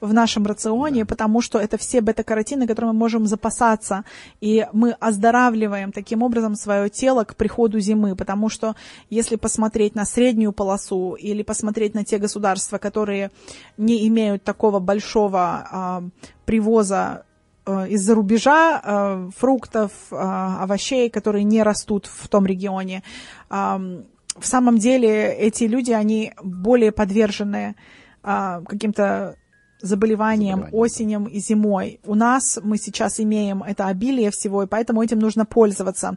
в 0.02 0.14
нашем 0.14 0.46
рационе, 0.46 1.06
потому 1.06 1.42
что 1.42 1.60
это 1.60 1.78
все 1.78 2.02
бета-каротины, 2.02 2.68
которые 2.68 2.92
мы 2.92 3.00
можем 3.00 3.28
запасаться, 3.28 4.04
и 4.42 4.68
мы 4.74 4.92
оздоравливаем 5.00 5.92
таким 5.92 6.24
образом 6.24 6.56
свое 6.56 6.90
тело 6.90 7.24
к 7.24 7.36
приходу 7.36 7.80
зимы, 7.80 8.16
потому 8.16 8.50
что 8.50 8.76
если 9.12 9.36
посмотреть 9.36 9.96
на 9.96 10.06
среднюю 10.06 10.52
полосу 10.52 11.14
или 11.14 11.44
посмотреть 11.44 11.94
на 11.94 12.04
те 12.04 12.18
государства, 12.18 12.80
которые 12.80 13.30
не 13.78 14.08
имеют 14.08 14.44
такого 14.44 14.80
большого 14.80 15.68
э, 15.72 16.10
привоза 16.46 17.24
из-за 17.68 18.16
рубежа 18.16 18.82
э, 18.84 19.30
фруктов, 19.36 19.92
э, 20.12 20.16
овощей, 20.16 21.10
которые 21.10 21.44
не 21.44 21.64
растут 21.64 22.06
в 22.06 22.28
том 22.28 22.46
регионе. 22.46 23.04
В 23.50 24.46
самом 24.48 24.78
деле 24.78 25.34
эти 25.34 25.64
люди, 25.64 25.92
они 25.92 26.34
более 26.44 26.92
подвержены 26.92 27.76
каким-то 28.22 29.38
заболеваниям 29.86 30.68
осенью 30.72 31.28
и 31.28 31.40
зимой. 31.40 32.00
У 32.06 32.16
нас 32.16 32.60
мы 32.64 32.78
сейчас 32.78 33.20
имеем 33.20 33.64
это 33.64 33.88
обилие 33.88 34.32
всего, 34.32 34.64
и 34.64 34.68
поэтому 34.68 35.04
этим 35.04 35.20
нужно 35.20 35.46
пользоваться. 35.46 36.16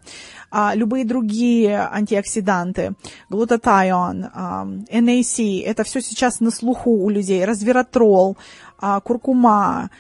А, 0.51 0.75
любые 0.75 1.05
другие 1.05 1.77
антиоксиданты, 1.79 2.95
глутатион, 3.29 4.27
а, 4.33 4.67
NAC, 4.91 5.63
это 5.65 5.85
все 5.85 6.01
сейчас 6.01 6.41
на 6.41 6.51
слуху 6.51 6.91
у 6.91 7.11
людей, 7.11 7.45
Развератрол, 7.45 8.37
а, 8.79 9.01
куркума, 9.01 9.91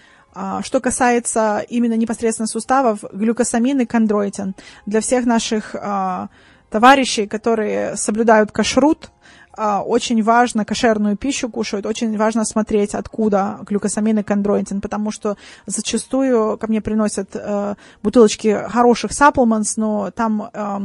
что 0.62 0.80
касается 0.80 1.64
именно 1.68 1.94
непосредственно 1.94 2.46
суставов, 2.46 3.04
глюкосамин 3.12 3.80
и 3.80 3.86
кондроитин. 3.86 4.54
Для 4.86 5.00
всех 5.00 5.26
наших 5.26 5.74
а, 5.74 6.28
товарищей, 6.70 7.26
которые 7.26 7.96
соблюдают 7.96 8.52
кашрут, 8.52 9.06
а, 9.06 9.17
очень 9.58 10.22
важно, 10.22 10.64
кошерную 10.64 11.16
пищу 11.16 11.48
кушают, 11.48 11.86
очень 11.86 12.16
важно 12.16 12.44
смотреть, 12.44 12.94
откуда 12.94 13.58
глюкосамин 13.62 14.18
и 14.18 14.22
кондроитин, 14.22 14.80
потому 14.80 15.10
что 15.10 15.36
зачастую 15.66 16.58
ко 16.58 16.66
мне 16.68 16.80
приносят 16.80 17.30
э, 17.34 17.74
бутылочки 18.02 18.66
хороших 18.68 19.10
supplements, 19.10 19.74
но 19.76 20.10
там 20.10 20.50
э, 20.52 20.78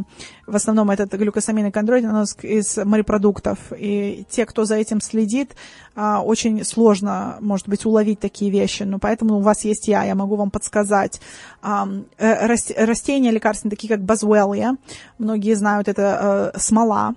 в 0.47 0.55
основном 0.55 0.91
этот 0.91 1.13
глюкосамин 1.13 1.67
и 1.67 1.71
кондроитин 1.71 2.25
из 2.41 2.77
морепродуктов, 2.77 3.57
и 3.77 4.25
те, 4.29 4.45
кто 4.45 4.65
за 4.65 4.75
этим 4.75 5.01
следит, 5.01 5.55
э, 5.95 6.15
очень 6.15 6.63
сложно, 6.65 7.37
может 7.41 7.67
быть, 7.67 7.85
уловить 7.85 8.19
такие 8.19 8.51
вещи, 8.51 8.83
но 8.83 8.99
поэтому 8.99 9.35
у 9.35 9.41
вас 9.41 9.65
есть 9.65 9.87
я, 9.87 10.03
я 10.03 10.15
могу 10.15 10.35
вам 10.35 10.51
подсказать. 10.51 11.21
Э, 11.61 12.47
растения 12.77 13.31
лекарственные, 13.31 13.71
такие 13.71 13.89
как 13.89 14.03
базвелия, 14.03 14.77
многие 15.17 15.53
знают, 15.55 15.87
это 15.87 16.51
э, 16.53 16.59
смола, 16.59 17.15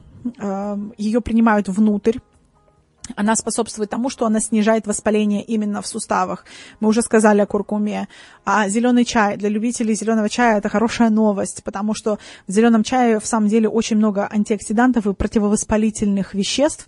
ее 0.97 1.21
принимают 1.21 1.69
внутрь 1.69 2.19
она 3.15 3.37
способствует 3.37 3.91
тому, 3.91 4.11
что 4.11 4.27
она 4.27 4.41
снижает 4.41 4.87
воспаление 4.87 5.43
именно 5.43 5.83
в 5.83 5.87
суставах. 5.87 6.45
Мы 6.81 6.89
уже 6.89 7.03
сказали 7.03 7.41
о 7.41 7.47
куркуме. 7.47 8.09
А 8.45 8.69
зеленый 8.69 9.05
чай, 9.05 9.37
для 9.37 9.49
любителей 9.49 9.95
зеленого 9.95 10.29
чая 10.29 10.59
это 10.59 10.69
хорошая 10.69 11.11
новость, 11.11 11.63
потому 11.65 11.95
что 11.95 12.19
в 12.47 12.53
зеленом 12.53 12.83
чае 12.83 13.21
в 13.21 13.27
самом 13.27 13.49
деле 13.49 13.69
очень 13.69 13.97
много 13.97 14.29
антиоксидантов 14.31 15.07
и 15.07 15.15
противовоспалительных 15.15 16.35
веществ. 16.35 16.87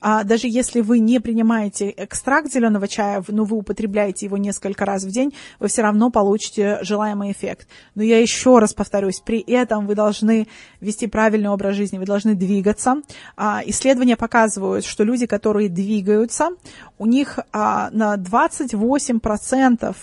А 0.00 0.24
даже 0.24 0.48
если 0.48 0.80
вы 0.80 0.98
не 0.98 1.20
принимаете 1.20 1.92
экстракт 1.96 2.50
зеленого 2.50 2.88
чая, 2.88 3.22
но 3.28 3.44
вы 3.44 3.58
употребляете 3.58 4.26
его 4.26 4.38
несколько 4.38 4.84
раз 4.84 5.04
в 5.04 5.10
день, 5.10 5.34
вы 5.58 5.68
все 5.68 5.82
равно 5.82 6.10
получите 6.10 6.78
желаемый 6.82 7.32
эффект. 7.32 7.68
Но 7.94 8.02
я 8.02 8.18
еще 8.18 8.58
раз 8.58 8.72
повторюсь, 8.72 9.20
при 9.20 9.40
этом 9.40 9.86
вы 9.86 9.94
должны 9.94 10.48
вести 10.80 11.06
правильный 11.06 11.50
образ 11.50 11.76
жизни, 11.76 11.98
вы 11.98 12.06
должны 12.06 12.34
двигаться. 12.34 13.02
А 13.36 13.62
исследования 13.66 14.16
показывают, 14.16 14.84
что 14.84 15.04
люди, 15.04 15.26
которые 15.26 15.59
которые 15.60 15.68
двигаются, 15.68 16.50
у 16.98 17.06
них 17.06 17.38
а, 17.52 17.90
на 17.92 18.16
28% 18.16 19.96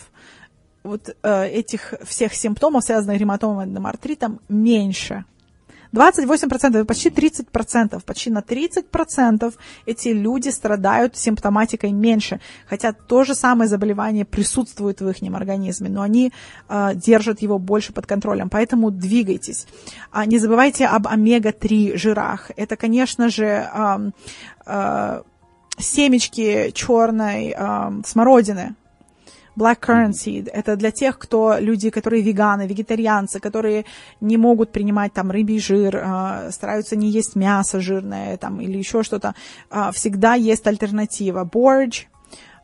вот 0.83 1.15
э, 1.21 1.47
этих 1.47 1.93
всех 2.03 2.33
симптомов, 2.33 2.83
связанных 2.83 3.17
с 3.17 3.19
ревматоидным 3.19 3.85
артритом, 3.85 4.39
меньше. 4.47 5.25
28%, 5.93 6.85
почти 6.85 7.09
30%, 7.09 8.03
почти 8.05 8.29
на 8.29 8.39
30% 8.39 9.53
эти 9.85 10.09
люди 10.09 10.49
страдают 10.49 11.17
симптоматикой 11.17 11.91
меньше, 11.91 12.39
хотя 12.67 12.93
то 12.93 13.23
же 13.23 13.35
самое 13.35 13.69
заболевание 13.69 14.25
присутствует 14.25 15.01
в 15.01 15.09
их 15.09 15.21
организме, 15.35 15.89
но 15.89 16.01
они 16.01 16.31
э, 16.69 16.91
держат 16.95 17.41
его 17.41 17.59
больше 17.59 17.93
под 17.93 18.05
контролем, 18.05 18.49
поэтому 18.49 18.91
двигайтесь. 18.91 19.67
А 20.11 20.25
не 20.25 20.39
забывайте 20.39 20.85
об 20.85 21.07
омега-3 21.07 21.97
жирах. 21.97 22.51
Это, 22.55 22.75
конечно 22.75 23.29
же, 23.29 23.45
э, 23.45 24.11
э, 24.65 25.21
семечки 25.77 26.71
черной 26.71 27.53
э, 27.55 27.91
смородины, 28.05 28.75
black 29.57 29.79
currant 29.79 30.13
seed. 30.13 30.49
Это 30.51 30.75
для 30.75 30.91
тех, 30.91 31.17
кто 31.17 31.57
люди, 31.59 31.89
которые 31.89 32.21
веганы, 32.21 32.67
вегетарианцы, 32.67 33.39
которые 33.39 33.85
не 34.21 34.37
могут 34.37 34.71
принимать 34.71 35.13
там 35.13 35.31
рыбий 35.31 35.59
жир, 35.59 35.95
э, 35.95 36.51
стараются 36.51 36.95
не 36.95 37.09
есть 37.09 37.35
мясо 37.35 37.79
жирное 37.79 38.37
там 38.37 38.61
или 38.61 38.77
еще 38.77 39.03
что-то. 39.03 39.33
Э, 39.69 39.91
всегда 39.93 40.35
есть 40.35 40.67
альтернатива. 40.67 41.43
Um, 41.43 42.07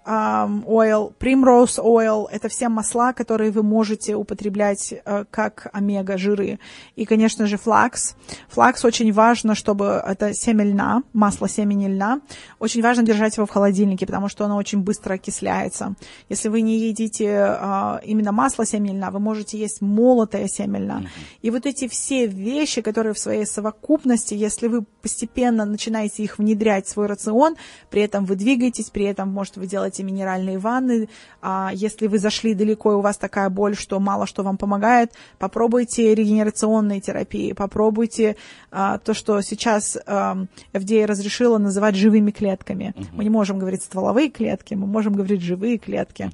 oil, 0.06 1.14
primrose 1.20 1.80
oil, 1.80 2.28
это 2.32 2.50
все 2.50 2.70
масла, 2.70 3.14
которые 3.14 3.52
вы 3.52 3.64
можете 3.64 4.16
употреблять 4.16 4.94
uh, 4.94 5.26
как 5.30 5.68
омега-жиры. 5.74 6.60
И, 6.96 7.06
конечно 7.06 7.48
же, 7.48 7.58
флакс. 7.58 8.16
Флакс 8.50 8.84
очень 8.86 9.12
важно, 9.14 9.56
чтобы 9.56 10.04
это 10.06 10.34
семя 10.34 10.66
льна, 10.66 11.04
масло 11.14 11.48
семени 11.48 11.88
льна. 11.88 12.22
Очень 12.60 12.82
важно 12.82 13.04
держать 13.04 13.38
его 13.38 13.46
в 13.46 13.50
холодильнике, 13.50 14.06
потому 14.06 14.28
что 14.28 14.46
оно 14.46 14.58
очень 14.58 14.80
быстро 14.80 15.14
окисляется. 15.14 15.96
Если 16.30 16.50
вы 16.50 16.62
не 16.62 16.80
едите 16.80 17.26
uh, 17.26 18.04
именно 18.04 18.32
масло 18.32 18.66
семени 18.66 18.98
льна, 18.98 19.12
вы 19.12 19.20
можете 19.20 19.58
есть 19.58 19.82
молотое 19.82 20.48
семя 20.48 20.80
льна. 20.80 21.00
Mm-hmm. 21.00 21.38
И 21.44 21.50
вот 21.52 21.66
эти 21.66 21.88
все 21.88 22.28
вещи, 22.28 22.82
которые 22.82 23.14
в 23.14 23.20
своей 23.20 23.46
совокупности, 23.46 24.34
если 24.34 24.68
вы 24.68 24.84
постепенно 25.02 25.66
начинаете 25.66 26.24
их 26.24 26.40
внедрять 26.40 26.88
в 26.88 26.90
свой 26.90 27.08
рацион, 27.08 27.56
при 27.90 28.02
этом 28.02 28.26
вы 28.26 28.36
двигаетесь, 28.36 28.90
при 28.90 29.06
этом, 29.06 29.30
может, 29.30 29.58
вы 29.58 29.68
делаете 29.68 29.93
делайте 29.94 30.04
минеральные 30.04 30.58
ванны. 30.58 31.10
А 31.42 31.72
если 31.74 32.08
вы 32.08 32.20
зашли 32.20 32.54
далеко 32.54 32.92
и 32.92 32.96
у 32.96 33.02
вас 33.02 33.18
такая 33.18 33.50
боль, 33.50 33.76
что 33.76 34.00
мало 34.00 34.26
что 34.26 34.44
вам 34.44 34.58
помогает, 34.58 35.12
попробуйте 35.40 36.16
регенерационные 36.16 37.00
терапии, 37.00 37.54
попробуйте 37.54 38.36
а, 38.72 38.98
то, 38.98 39.14
что 39.14 39.42
сейчас 39.42 39.98
FDA 40.08 41.06
разрешила 41.06 41.58
называть 41.58 41.96
живыми 41.96 42.32
клетками. 42.32 42.94
Uh-huh. 42.96 43.06
Мы 43.14 43.24
не 43.24 43.30
можем 43.30 43.60
говорить 43.60 43.84
стволовые 43.84 44.30
клетки, 44.30 44.76
мы 44.76 44.88
можем 44.88 45.14
говорить 45.14 45.42
живые 45.42 45.78
клетки. 45.78 46.32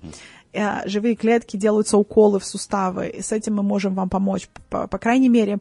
Э, 0.51 0.87
живые 0.87 1.15
клетки 1.15 1.57
делаются 1.57 1.97
уколы 1.97 2.39
в 2.39 2.45
суставы, 2.45 3.07
и 3.07 3.21
с 3.21 3.31
этим 3.31 3.55
мы 3.55 3.63
можем 3.63 3.93
вам 3.95 4.09
помочь. 4.09 4.49
По, 4.69 4.87
по 4.87 4.97
крайней 4.97 5.29
мере, 5.29 5.59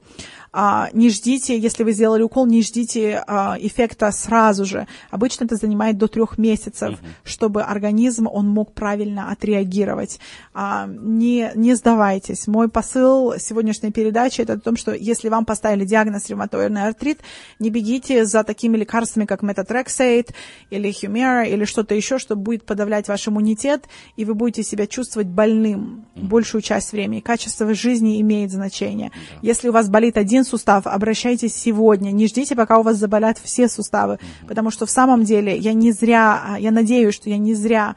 не 0.92 1.10
ждите, 1.10 1.58
если 1.58 1.84
вы 1.84 1.92
сделали 1.92 2.22
укол, 2.22 2.46
не 2.46 2.62
ждите 2.62 3.22
а, 3.26 3.56
эффекта 3.60 4.10
сразу 4.10 4.64
же. 4.64 4.86
Обычно 5.10 5.44
это 5.44 5.56
занимает 5.56 5.98
до 5.98 6.08
трех 6.08 6.38
месяцев, 6.38 6.94
uh-huh. 6.94 7.06
чтобы 7.24 7.62
организм 7.62 8.26
он 8.26 8.48
мог 8.48 8.72
правильно 8.72 9.30
отреагировать. 9.30 10.18
А, 10.54 10.88
не, 10.88 11.50
не 11.54 11.74
сдавайтесь. 11.74 12.46
Мой 12.46 12.68
посыл 12.68 13.34
сегодняшней 13.38 13.92
передачи 13.92 14.40
это 14.40 14.54
о 14.54 14.58
том, 14.58 14.76
что 14.76 14.92
если 14.94 15.28
вам 15.28 15.44
поставили 15.44 15.84
диагноз 15.84 16.28
ревматоидный 16.30 16.84
артрит, 16.84 17.20
не 17.58 17.68
бегите 17.68 18.24
за 18.24 18.42
такими 18.42 18.78
лекарствами, 18.78 19.26
как 19.26 19.42
метатрексейт 19.42 20.32
или 20.70 20.90
хюмера 20.92 21.44
или 21.44 21.66
что-то 21.66 21.94
еще, 21.94 22.18
что 22.18 22.36
будет 22.36 22.64
подавлять 22.64 23.08
ваш 23.08 23.28
иммунитет, 23.28 23.84
и 24.16 24.24
вы 24.24 24.34
будете 24.34 24.62
себя 24.62 24.78
себя 24.78 24.86
чувствовать 24.86 25.26
больным 25.26 26.06
большую 26.14 26.62
часть 26.62 26.92
времени. 26.92 27.20
Качество 27.20 27.74
жизни 27.74 28.20
имеет 28.20 28.52
значение. 28.52 29.10
Да. 29.10 29.38
Если 29.42 29.68
у 29.68 29.72
вас 29.72 29.88
болит 29.88 30.16
один 30.16 30.37
сустав, 30.44 30.86
обращайтесь 30.86 31.54
сегодня. 31.54 32.10
Не 32.10 32.26
ждите, 32.26 32.56
пока 32.56 32.78
у 32.78 32.82
вас 32.82 32.96
заболят 32.96 33.38
все 33.38 33.68
суставы. 33.68 34.18
Потому 34.46 34.70
что 34.70 34.86
в 34.86 34.90
самом 34.90 35.24
деле 35.24 35.56
я 35.56 35.72
не 35.72 35.92
зря, 35.92 36.42
а, 36.44 36.58
я 36.58 36.70
надеюсь, 36.70 37.14
что 37.14 37.30
я 37.30 37.38
не 37.38 37.54
зря 37.54 37.96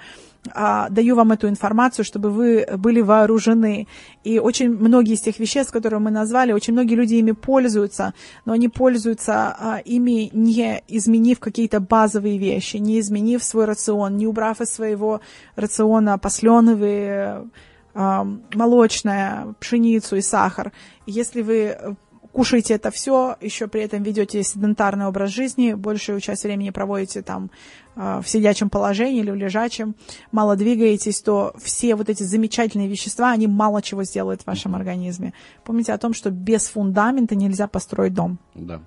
а, 0.54 0.90
даю 0.90 1.16
вам 1.16 1.32
эту 1.32 1.48
информацию, 1.48 2.04
чтобы 2.04 2.30
вы 2.30 2.66
были 2.78 3.02
вооружены. 3.02 3.88
И 4.24 4.40
очень 4.40 4.72
многие 4.72 5.14
из 5.14 5.22
тех 5.22 5.40
веществ, 5.40 5.72
которые 5.72 6.00
мы 6.00 6.12
назвали, 6.12 6.52
очень 6.52 6.74
многие 6.74 6.96
люди 6.96 7.16
ими 7.16 7.32
пользуются, 7.32 8.14
но 8.46 8.54
они 8.54 8.68
пользуются 8.68 9.56
а, 9.60 9.82
ими, 9.86 10.30
не 10.34 10.84
изменив 10.88 11.40
какие-то 11.40 11.80
базовые 11.80 12.38
вещи, 12.38 12.78
не 12.78 13.00
изменив 13.00 13.44
свой 13.44 13.66
рацион, 13.66 14.18
не 14.18 14.26
убрав 14.26 14.62
из 14.62 14.70
своего 14.70 15.22
рациона 15.56 16.18
посленовые, 16.18 17.48
а, 17.94 18.28
молочное, 18.54 19.54
пшеницу 19.60 20.16
и 20.16 20.22
сахар. 20.22 20.72
Если 21.06 21.42
вы 21.42 21.98
кушаете 22.32 22.76
это 22.76 22.92
все, 22.92 23.36
еще 23.42 23.68
при 23.68 23.82
этом 23.82 24.04
ведете 24.04 24.44
седентарный 24.44 25.06
образ 25.06 25.32
жизни, 25.32 25.74
большую 25.74 26.20
часть 26.20 26.44
времени 26.44 26.70
проводите 26.70 27.22
там 27.22 27.52
в 27.96 28.24
сидячем 28.26 28.70
положении 28.70 29.20
или 29.20 29.32
в 29.32 29.36
лежачем, 29.36 29.96
мало 30.32 30.56
двигаетесь, 30.56 31.22
то 31.22 31.54
все 31.62 31.96
вот 31.96 32.10
эти 32.10 32.24
замечательные 32.24 32.88
вещества, 32.88 33.32
они 33.32 33.48
мало 33.48 33.82
чего 33.82 34.04
сделают 34.04 34.44
в 34.44 34.48
вашем 34.48 34.76
организме. 34.76 35.34
Помните 35.66 35.92
о 35.92 35.98
том, 35.98 36.14
что 36.14 36.32
без 36.32 36.68
фундамента 36.68 37.36
нельзя 37.36 37.68
построить 37.68 38.14
дом. 38.14 38.40
Да. 38.56 38.82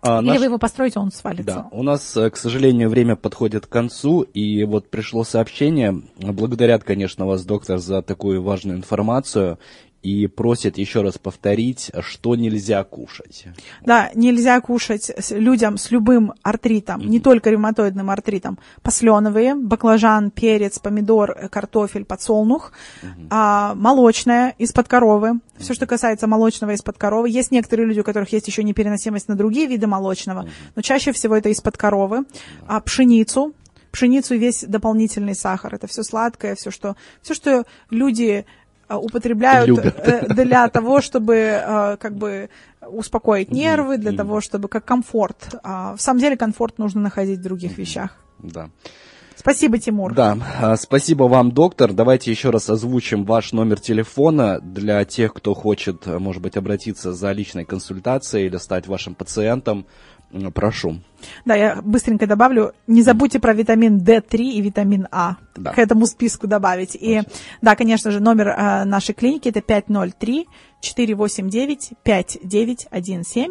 А, 0.00 0.20
Или 0.20 0.28
наш... 0.28 0.38
вы 0.38 0.44
его 0.44 0.58
построите, 0.58 1.00
он 1.00 1.10
свалится. 1.10 1.54
Да, 1.54 1.68
у 1.72 1.82
нас, 1.82 2.16
э, 2.16 2.30
к 2.30 2.36
сожалению, 2.36 2.88
время 2.88 3.16
подходит 3.16 3.66
к 3.66 3.68
концу, 3.68 4.22
и 4.22 4.62
вот 4.64 4.90
пришло 4.90 5.24
сообщение. 5.24 6.02
Благодарят, 6.18 6.84
конечно, 6.84 7.26
вас, 7.26 7.44
доктор, 7.44 7.78
за 7.78 8.02
такую 8.02 8.42
важную 8.42 8.78
информацию 8.78 9.58
и 10.02 10.28
просит 10.28 10.78
еще 10.78 11.02
раз 11.02 11.18
повторить, 11.18 11.90
что 12.00 12.36
нельзя 12.36 12.84
кушать. 12.84 13.46
Да, 13.84 14.10
нельзя 14.14 14.60
кушать 14.60 15.10
людям 15.30 15.76
с 15.76 15.90
любым 15.90 16.34
артритом, 16.42 17.00
mm-hmm. 17.00 17.08
не 17.08 17.20
только 17.20 17.50
ревматоидным 17.50 18.08
артритом. 18.08 18.58
Посленовые, 18.82 19.54
баклажан, 19.56 20.30
перец, 20.30 20.78
помидор, 20.78 21.32
э, 21.32 21.48
картофель, 21.48 22.04
подсолнух, 22.04 22.72
mm-hmm. 23.02 23.26
а, 23.30 23.74
молочное 23.74 24.54
из-под 24.58 24.86
коровы. 24.86 25.28
Mm-hmm. 25.28 25.40
Все, 25.58 25.74
что 25.74 25.86
касается 25.86 26.28
молочного 26.28 26.72
из-под 26.72 26.96
коровы. 26.96 27.28
Есть 27.28 27.50
некоторые 27.50 27.86
люди, 27.86 28.00
у 28.00 28.04
которых 28.04 28.32
есть 28.32 28.46
еще 28.46 28.62
непереносимость 28.62 29.26
на 29.26 29.34
другие 29.34 29.66
виды 29.66 29.88
молочного, 29.88 30.42
mm-hmm. 30.42 30.72
но 30.76 30.82
чаще 30.82 31.12
всего 31.12 31.36
это 31.36 31.48
из-под 31.48 31.76
коровы. 31.76 32.18
Mm-hmm. 32.18 32.64
А 32.68 32.80
пшеницу, 32.80 33.52
пшеницу 33.90 34.36
весь 34.36 34.62
дополнительный 34.62 35.34
сахар. 35.34 35.74
Это 35.74 35.88
все 35.88 36.04
сладкое, 36.04 36.54
все, 36.54 36.70
что, 36.70 36.94
все, 37.20 37.34
что 37.34 37.64
люди 37.90 38.46
употребляют 38.96 39.68
Любят. 39.68 39.98
Э, 40.06 40.26
для 40.28 40.68
того, 40.68 41.00
чтобы 41.00 41.34
э, 41.34 41.96
как 41.98 42.16
бы 42.16 42.48
успокоить 42.86 43.50
нервы, 43.50 43.98
для 43.98 44.12
того, 44.12 44.40
чтобы 44.40 44.68
как 44.68 44.84
комфорт. 44.84 45.56
А, 45.62 45.94
в 45.96 46.00
самом 46.00 46.20
деле 46.20 46.36
комфорт 46.36 46.78
нужно 46.78 47.00
находить 47.00 47.40
в 47.40 47.42
других 47.42 47.76
вещах. 47.76 48.16
Да. 48.38 48.70
Спасибо, 49.36 49.78
Тимур. 49.78 50.14
Да, 50.14 50.36
а, 50.60 50.76
спасибо 50.76 51.24
вам, 51.24 51.52
доктор. 51.52 51.92
Давайте 51.92 52.30
еще 52.30 52.50
раз 52.50 52.68
озвучим 52.68 53.24
ваш 53.24 53.52
номер 53.52 53.78
телефона 53.78 54.58
для 54.60 55.04
тех, 55.04 55.32
кто 55.32 55.54
хочет, 55.54 56.06
может 56.06 56.42
быть, 56.42 56.56
обратиться 56.56 57.12
за 57.12 57.30
личной 57.30 57.64
консультацией 57.64 58.46
или 58.46 58.56
стать 58.56 58.88
вашим 58.88 59.14
пациентом. 59.14 59.86
Прошу. 60.54 61.00
Да, 61.44 61.54
я 61.54 61.80
быстренько 61.82 62.26
добавлю. 62.26 62.72
Не 62.86 63.02
забудьте 63.02 63.40
про 63.40 63.54
витамин 63.54 63.98
D3 63.98 64.36
и 64.36 64.60
витамин 64.60 65.08
А. 65.10 65.36
Да. 65.56 65.72
К 65.72 65.78
этому 65.78 66.06
списку 66.06 66.46
добавить. 66.46 66.94
И 66.94 67.22
да, 67.62 67.74
конечно 67.76 68.10
же, 68.10 68.20
номер 68.20 68.48
э, 68.48 68.84
нашей 68.84 69.14
клиники 69.14 69.48
это 69.48 69.60
503 69.60 70.46
489 70.80 71.90
5917. 72.02 73.50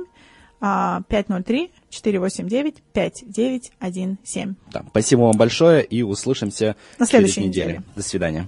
503 0.59 1.71
489 1.89 2.83
5917. 2.93 4.47
Да, 4.71 4.83
спасибо 4.89 5.21
вам 5.21 5.37
большое 5.37 5.83
и 5.83 6.01
услышимся 6.01 6.75
на 6.97 7.05
следующей 7.05 7.41
неделе. 7.41 7.67
неделе. 7.67 7.83
До 7.95 8.01
свидания. 8.01 8.47